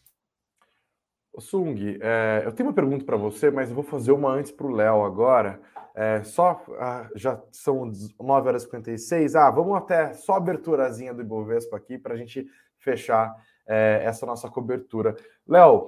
[1.33, 4.51] O Sung, é, eu tenho uma pergunta para você, mas eu vou fazer uma antes
[4.51, 5.61] para o Léo agora.
[5.95, 9.37] É, só ah, já são 9 horas e 56.
[9.37, 12.47] Ah, vamos até só aberturazinha do Ibovespa aqui para a gente
[12.79, 13.35] fechar
[13.67, 15.17] é, essa nossa cobertura.
[15.47, 15.87] Léo,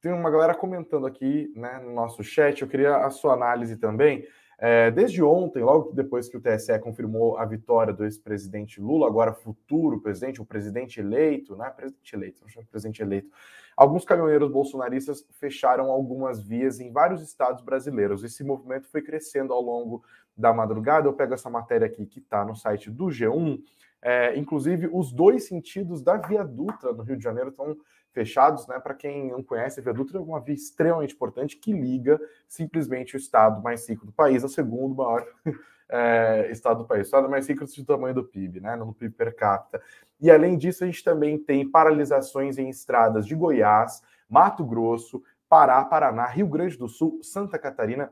[0.00, 2.60] tem uma galera comentando aqui né, no nosso chat.
[2.60, 4.26] Eu queria a sua análise também.
[4.66, 9.34] É, desde ontem, logo depois que o TSE confirmou a vitória do ex-presidente Lula, agora
[9.34, 11.68] futuro presidente, o presidente eleito, né?
[11.68, 13.28] Presidente eleito, não chama presidente eleito.
[13.76, 18.24] Alguns caminhoneiros bolsonaristas fecharam algumas vias em vários estados brasileiros.
[18.24, 20.02] Esse movimento foi crescendo ao longo
[20.34, 21.06] da madrugada.
[21.06, 23.62] Eu pego essa matéria aqui que está no site do G1.
[24.00, 27.76] É, inclusive, os dois sentidos da Via Dutra no Rio de Janeiro estão
[28.14, 28.78] fechados, né?
[28.78, 33.16] Para quem não conhece, a Via Dutra é uma via extremamente importante que liga simplesmente
[33.16, 35.26] o estado mais rico do país ao segundo maior
[35.90, 38.76] é, estado do país, estado mais rico do tamanho do PIB, né?
[38.76, 39.82] No PIB per capita.
[40.20, 45.84] E além disso, a gente também tem paralisações em estradas de Goiás, Mato Grosso, Pará,
[45.84, 48.10] Paraná, Rio Grande do Sul, Santa Catarina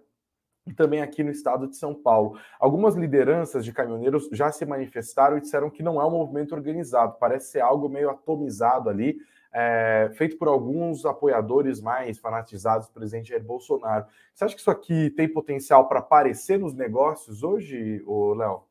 [0.67, 2.39] e também aqui no estado de São Paulo.
[2.59, 7.17] Algumas lideranças de caminhoneiros já se manifestaram e disseram que não é um movimento organizado,
[7.19, 9.19] parece ser algo meio atomizado ali,
[9.53, 14.07] é, feito por alguns apoiadores mais fanatizados do presidente Jair Bolsonaro.
[14.35, 18.03] Você acha que isso aqui tem potencial para aparecer nos negócios hoje,
[18.37, 18.63] Léo?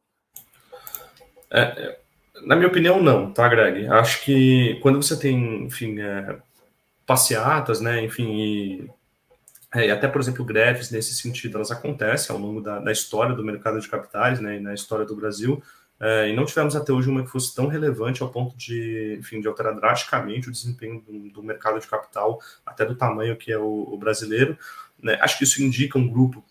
[1.51, 1.99] É, é,
[2.45, 3.87] na minha opinião, não, tá, Greg?
[3.87, 6.39] Acho que quando você tem, enfim, é,
[7.05, 8.89] passeatas, né, enfim, e,
[9.75, 13.35] é, e, até, por exemplo, greves nesse sentido, elas acontecem ao longo da, da história
[13.35, 15.61] do mercado de capitais, né, e na história do Brasil,
[16.03, 19.39] é, e não tivemos até hoje uma que fosse tão relevante ao ponto de, enfim,
[19.39, 23.57] de alterar drasticamente o desempenho do, do mercado de capital, até do tamanho que é
[23.59, 24.57] o, o brasileiro.
[24.99, 25.19] Né?
[25.21, 26.43] Acho que isso indica um grupo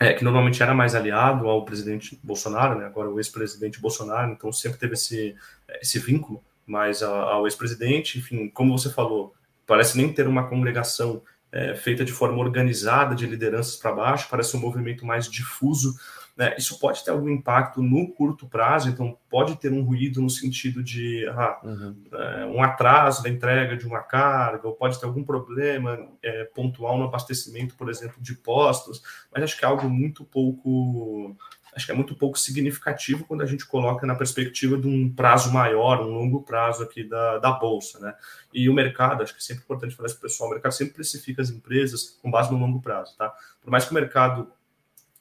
[0.00, 2.86] é, que normalmente era mais aliado ao presidente Bolsonaro, né?
[2.86, 5.36] agora o ex-presidente Bolsonaro, então sempre teve esse,
[5.82, 8.18] esse vínculo mais ao ex-presidente.
[8.18, 9.34] Enfim, como você falou,
[9.66, 14.56] parece nem ter uma congregação é, feita de forma organizada de lideranças para baixo, parece
[14.56, 15.94] um movimento mais difuso
[16.36, 20.28] né, isso pode ter algum impacto no curto prazo, então pode ter um ruído no
[20.28, 21.96] sentido de ah, uhum.
[22.12, 26.98] é, um atraso da entrega de uma carga, ou pode ter algum problema é, pontual
[26.98, 31.34] no abastecimento, por exemplo, de postos, mas acho que é algo muito pouco
[31.74, 35.52] acho que é muito pouco significativo quando a gente coloca na perspectiva de um prazo
[35.52, 38.14] maior, um longo prazo aqui da, da bolsa, né?
[38.52, 40.72] E o mercado, acho que é sempre importante falar isso para o pessoal, o mercado
[40.72, 43.30] sempre precifica as empresas com base no longo prazo, tá?
[43.60, 44.50] Por mais que o mercado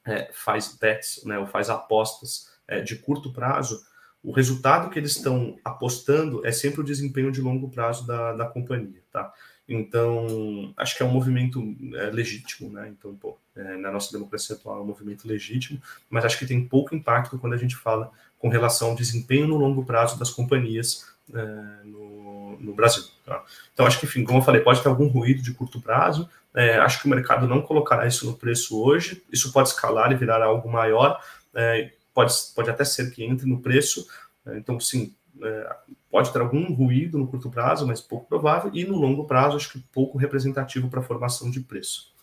[0.05, 3.83] é, faz bets, né, ou faz apostas é, de curto prazo,
[4.23, 8.45] o resultado que eles estão apostando é sempre o desempenho de longo prazo da, da
[8.45, 9.31] companhia, tá?
[9.67, 11.61] Então, acho que é um movimento
[11.95, 12.87] é, legítimo, né?
[12.89, 16.67] Então, pô, é, na nossa democracia atual é um movimento legítimo, mas acho que tem
[16.67, 21.07] pouco impacto quando a gente fala com relação ao desempenho no longo prazo das companhias
[21.33, 23.03] é, no, no, Brasil.
[23.23, 23.43] Tá?
[23.73, 26.77] Então, acho que, enfim, como eu falei, pode ter algum ruído de curto prazo, é,
[26.77, 29.23] acho que o mercado não colocará isso no preço hoje.
[29.31, 31.19] Isso pode escalar e virar algo maior.
[31.53, 34.07] É, pode, pode até ser que entre no preço.
[34.45, 35.75] É, então, sim, é,
[36.09, 38.71] pode ter algum ruído no curto prazo, mas pouco provável.
[38.73, 42.13] E no longo prazo, acho que pouco representativo para a formação de preço.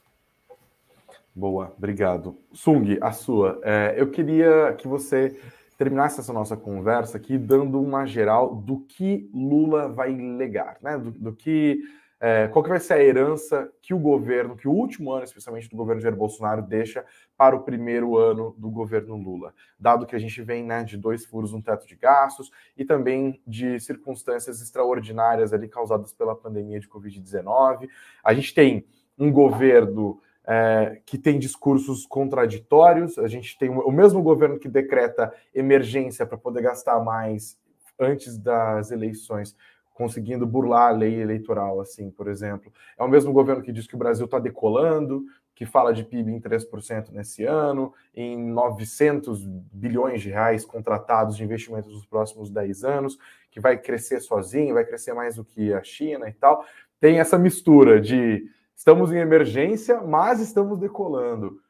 [1.35, 2.37] Boa, obrigado.
[2.53, 3.61] Sung, a sua.
[3.63, 5.39] É, eu queria que você
[5.77, 10.97] terminasse essa nossa conversa aqui dando uma geral do que Lula vai legar, né?
[10.97, 11.83] Do, do que
[12.25, 15.69] é, qual que vai ser a herança que o governo, que o último ano, especialmente
[15.69, 17.05] do governo Jair Bolsonaro, deixa
[17.37, 21.27] para o primeiro ano do governo Lula, dado que a gente vem né, de dois
[21.27, 26.89] furos no teto de gastos e também de circunstâncias extraordinárias ali causadas pela pandemia de
[26.89, 27.89] Covid-19.
[28.23, 28.87] A gente tem
[29.19, 35.35] um governo é, que tem discursos contraditórios, a gente tem o mesmo governo que decreta
[35.53, 37.61] emergência para poder gastar mais
[37.99, 39.57] antes das eleições
[39.95, 42.73] conseguindo burlar a lei eleitoral, assim, por exemplo.
[42.99, 45.25] É o mesmo governo que diz que o Brasil está decolando,
[45.55, 51.45] que fala de PIB em 3% nesse ano, em 900 bilhões de reais contratados de
[51.45, 53.19] investimentos nos próximos 10 anos,
[53.51, 56.65] que vai crescer sozinho, vai crescer mais do que a China e tal.
[56.99, 61.61] Tem essa mistura de estamos em emergência, mas estamos decolando.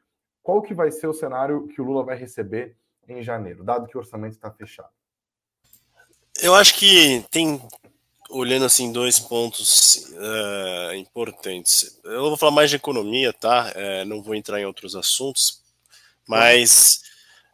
[0.43, 2.77] Qual que vai ser o cenário que o Lula vai receber
[3.09, 4.89] em janeiro, dado que o orçamento está fechado?
[6.41, 7.61] Eu acho que tem
[8.33, 12.01] olhando assim dois pontos uh, importantes.
[12.05, 13.73] Eu vou falar mais de economia, tá?
[13.77, 15.63] Uh, não vou entrar em outros assuntos,
[16.27, 17.03] mas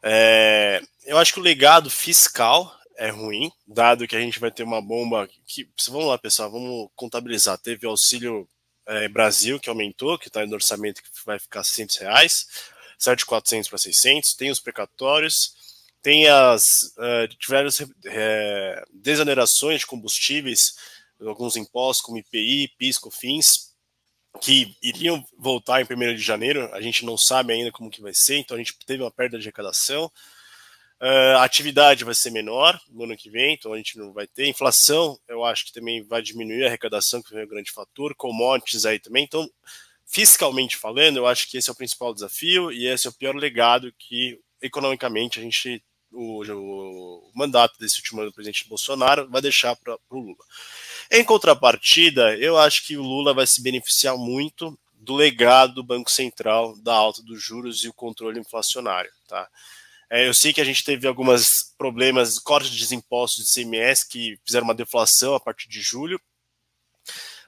[0.04, 4.62] uh, eu acho que o legado fiscal é ruim, dado que a gente vai ter
[4.62, 7.58] uma bomba que, vamos lá, pessoal, vamos contabilizar.
[7.58, 8.48] Teve o auxílio
[9.12, 12.46] Brasil que aumentou, que está no orçamento que vai ficar 600 reais,
[12.98, 14.32] saiu de 400 para 600.
[14.32, 15.57] Tem os precatórios
[16.02, 17.92] tem as uh, diversas uh,
[18.92, 20.74] desonerações de combustíveis,
[21.20, 23.68] alguns impostos como IPI, PIS, COFINS,
[24.40, 28.12] que iriam voltar em 1 de janeiro, a gente não sabe ainda como que vai
[28.14, 30.10] ser, então a gente teve uma perda de arrecadação.
[31.00, 34.26] Uh, a atividade vai ser menor no ano que vem, então a gente não vai
[34.26, 34.48] ter.
[34.48, 38.14] Inflação, eu acho que também vai diminuir a arrecadação, que é um grande fator.
[38.16, 39.24] Commodities aí também.
[39.24, 39.48] Então,
[40.04, 43.36] fiscalmente falando, eu acho que esse é o principal desafio e esse é o pior
[43.36, 49.42] legado que, economicamente, a gente o, o, mandato desse último ano do presidente Bolsonaro vai
[49.42, 50.44] deixar para o Lula.
[51.10, 56.10] Em contrapartida, eu acho que o Lula vai se beneficiar muito do legado do Banco
[56.10, 59.10] Central, da alta dos juros e o controle inflacionário.
[59.28, 59.48] Tá?
[60.10, 64.38] É, eu sei que a gente teve alguns problemas, cortes de impostos de CMS que
[64.44, 66.20] fizeram uma deflação a partir de julho,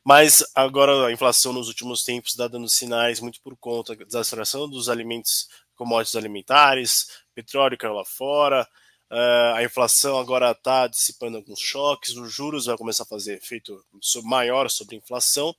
[0.05, 4.69] mas agora a inflação nos últimos tempos está dando sinais muito por conta da desaceleração
[4.69, 5.49] dos alimentos,
[5.81, 8.69] commodities alimentares, petróleo caiu lá fora,
[9.11, 13.83] uh, a inflação agora está dissipando alguns choques, os juros vai começar a fazer efeito
[14.25, 15.57] maior sobre a inflação.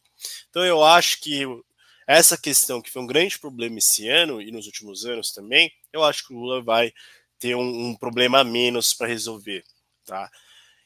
[0.47, 1.43] Então eu acho que
[2.05, 6.03] essa questão que foi um grande problema esse ano e nos últimos anos também, eu
[6.03, 6.93] acho que o Lula vai
[7.39, 9.63] ter um, um problema a menos para resolver,
[10.05, 10.30] tá?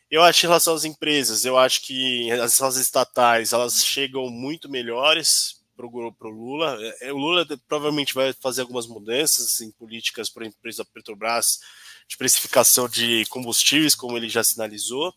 [0.09, 5.64] Eu acho em relação às empresas, eu acho que as estatais elas chegam muito melhores
[5.76, 6.78] para o Lula.
[7.01, 11.59] É, o Lula provavelmente vai fazer algumas mudanças em políticas para a empresa Petrobras
[12.07, 15.13] de precificação de combustíveis, como ele já sinalizou.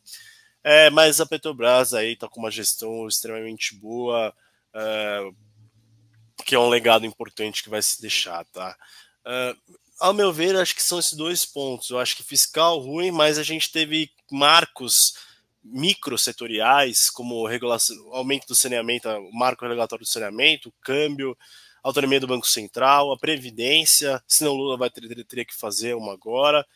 [0.63, 4.35] É, mas a Petrobras aí está com uma gestão extremamente boa,
[4.75, 5.31] é,
[6.45, 8.77] que é um legado importante que vai se deixar, tá?
[9.27, 9.57] É,
[10.01, 11.91] ao meu ver, acho que são esses dois pontos.
[11.91, 15.15] Eu acho que fiscal ruim, mas a gente teve marcos
[15.63, 17.47] microsetoriais, como
[18.13, 21.37] aumento do saneamento, o marco regulatório do saneamento, câmbio,
[21.83, 26.67] autonomia do Banco Central, a Previdência, senão Lula vai ter, teria que fazer uma agora.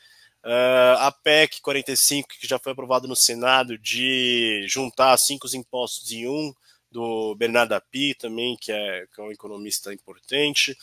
[0.45, 6.27] Uh, a PEC 45, que já foi aprovado no Senado, de juntar cinco impostos em
[6.27, 6.53] um,
[6.91, 10.77] do Bernardo Api também, que é, que é um economista importante.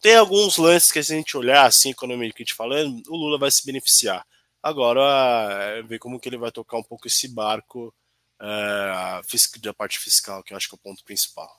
[0.00, 3.64] Tem alguns lances que, se a gente olhar assim, economicamente falando, o Lula vai se
[3.64, 4.26] beneficiar.
[4.64, 7.94] Agora, é, ver como que ele vai tocar um pouco esse barco
[8.40, 9.20] é,
[9.62, 11.50] da parte fiscal, que eu acho que é o ponto principal.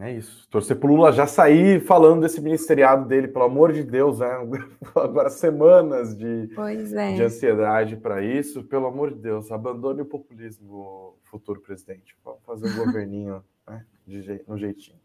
[0.00, 0.48] É isso.
[0.50, 4.26] Torcer pro Lula já sair falando desse ministeriado dele, pelo amor de Deus, né?
[4.96, 6.50] Agora semanas de,
[6.96, 7.12] é.
[7.12, 8.64] de ansiedade para isso.
[8.64, 12.16] Pelo amor de Deus, abandone o populismo, futuro presidente.
[12.24, 13.86] Vamos fazer um governinho né?
[14.04, 14.98] de, no jeitinho.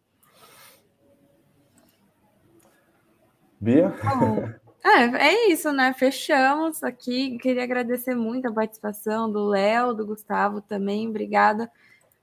[3.61, 3.93] Bia?
[4.83, 5.93] É, é isso, né?
[5.93, 7.37] Fechamos aqui.
[7.39, 11.07] Queria agradecer muito a participação do Léo, do Gustavo também.
[11.07, 11.69] Obrigada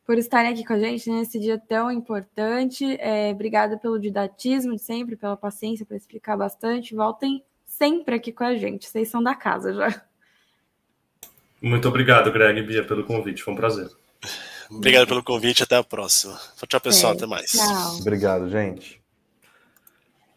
[0.06, 2.96] por estarem aqui com a gente nesse dia tão importante.
[3.00, 6.94] É, obrigada pelo didatismo de sempre, pela paciência para explicar bastante.
[6.94, 8.88] Voltem sempre aqui com a gente.
[8.88, 10.02] Vocês são da casa já.
[11.60, 13.42] Muito obrigado, Greg e Bia, pelo convite.
[13.42, 13.88] Foi um prazer.
[14.70, 15.62] Obrigado pelo convite.
[15.62, 16.38] Até a próxima.
[16.68, 17.12] Tchau, pessoal.
[17.12, 17.50] É, até mais.
[17.50, 17.96] Tchau.
[18.00, 19.03] Obrigado, gente.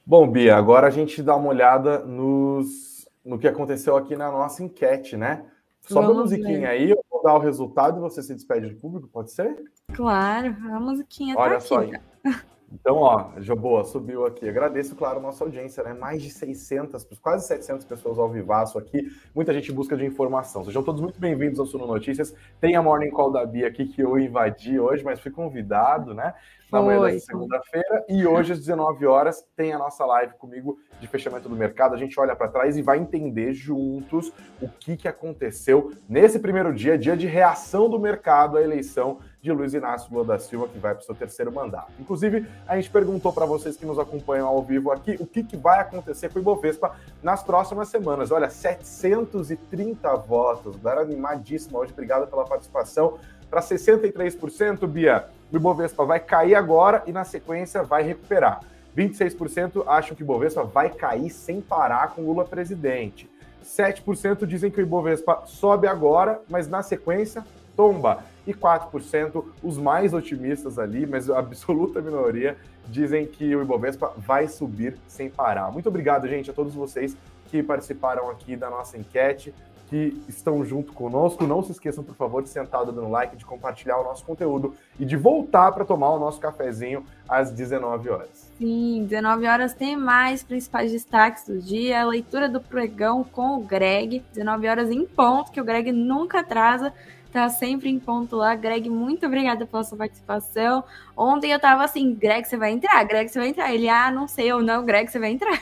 [0.07, 4.63] Bom, Bia, agora a gente dá uma olhada nos, no que aconteceu aqui na nossa
[4.63, 5.43] enquete, né?
[5.81, 6.67] Sobe Vamos a musiquinha ver.
[6.67, 9.61] aí, eu vou dar o resultado e você se despede do público, pode ser?
[9.93, 11.67] Claro, a musiquinha tá Olha aqui.
[11.67, 11.81] Só,
[12.71, 14.47] Então, ó, boa, subiu aqui.
[14.47, 15.93] Agradeço, claro, a nossa audiência, né?
[15.93, 19.07] Mais de 600, quase 700 pessoas ao vivaço aqui.
[19.33, 20.65] Muita gente em busca de informação.
[20.65, 22.35] Sejam todos muito bem-vindos ao Suno Notícias.
[22.59, 26.33] Tem a Morning Call da Bia aqui que eu invadi hoje, mas fui convidado, né?
[26.69, 28.05] Na manhã da segunda-feira.
[28.09, 31.95] E hoje, às 19 horas, tem a nossa live comigo de fechamento do mercado.
[31.95, 36.73] A gente olha para trás e vai entender juntos o que, que aconteceu nesse primeiro
[36.73, 40.79] dia, dia de reação do mercado à eleição de Luiz Inácio Lula da Silva, que
[40.79, 41.91] vai para o seu terceiro mandato.
[41.99, 45.55] Inclusive, a gente perguntou para vocês que nos acompanham ao vivo aqui o que, que
[45.55, 48.31] vai acontecer com o Ibovespa nas próximas semanas.
[48.31, 53.17] Olha, 730 votos, galera animadíssima hoje, obrigado pela participação.
[53.49, 58.61] Para 63%, Bia, o Ibovespa vai cair agora e na sequência vai recuperar.
[58.97, 63.29] 26% acham que o Ibovespa vai cair sem parar com Lula presidente.
[63.63, 67.45] 7% dizem que o Ibovespa sobe agora, mas na sequência
[67.77, 72.57] tomba e 4% os mais otimistas ali, mas a absoluta minoria,
[72.87, 75.71] dizem que o Ibovespa vai subir sem parar.
[75.71, 77.15] Muito obrigado, gente, a todos vocês
[77.49, 79.53] que participaram aqui da nossa enquete,
[79.89, 81.47] que estão junto conosco.
[81.47, 85.05] Não se esqueçam, por favor, de sentar dando like, de compartilhar o nosso conteúdo e
[85.05, 88.51] de voltar para tomar o nosso cafezinho às 19 horas.
[88.57, 93.61] Sim, 19 horas tem mais principais destaques do dia, a leitura do pregão com o
[93.61, 96.93] Greg, 19 horas em ponto, que o Greg nunca atrasa
[97.37, 98.55] tá sempre em ponto lá.
[98.55, 100.83] Greg, muito obrigada pela sua participação.
[101.15, 103.03] Ontem eu tava assim, Greg, você vai entrar?
[103.03, 103.73] Greg, você vai entrar?
[103.73, 105.61] Ele, ah, não sei, ou não, Greg, você vai entrar.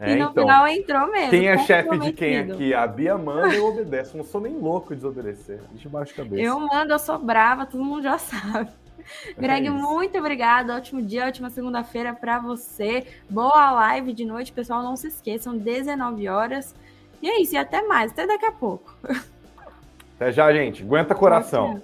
[0.00, 1.30] É, e no então, final entrou mesmo.
[1.30, 2.74] Quem é chefe de quem aqui?
[2.74, 4.16] A Bia manda, eu obedeço.
[4.16, 5.60] Não sou nem louco de desobedecer.
[5.70, 6.42] Deixa baixo cabeça.
[6.42, 8.70] Eu mando, eu sou brava, todo mundo já sabe.
[9.38, 10.76] Greg, é muito obrigada.
[10.76, 13.06] Ótimo dia, ótima segunda-feira para você.
[13.28, 14.82] Boa live de noite, pessoal.
[14.82, 16.74] Não se esqueçam, 19 horas.
[17.22, 18.94] E é isso, e até mais, até daqui a pouco.
[20.20, 20.82] Até já, gente.
[20.82, 21.80] Aguenta coração.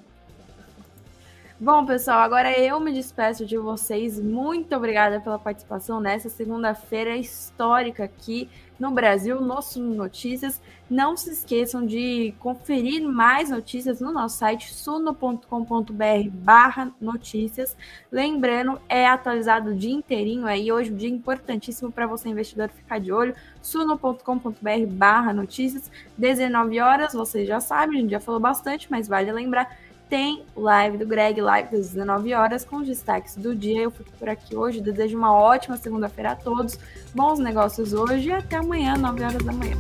[1.59, 4.21] Bom, pessoal, agora eu me despeço de vocês.
[4.21, 10.61] Muito obrigada pela participação nessa segunda-feira histórica aqui no Brasil, nosso Notícias.
[10.89, 17.77] Não se esqueçam de conferir mais notícias no nosso site suno.com.br barra notícias.
[18.13, 23.01] Lembrando, é atualizado o dia inteirinho aí, hoje um dia importantíssimo para você investidor ficar
[23.01, 28.89] de olho, suno.com.br barra notícias, 19 horas, vocês já sabem, a gente já falou bastante,
[28.91, 29.77] mas vale lembrar,
[30.09, 33.83] tem live do Greg, live das 19 horas, com os destaques do dia.
[33.83, 34.81] Eu fico por aqui hoje.
[34.81, 36.79] Desejo uma ótima segunda-feira a todos.
[37.15, 39.77] Bons negócios hoje e até amanhã, 9 horas da manhã.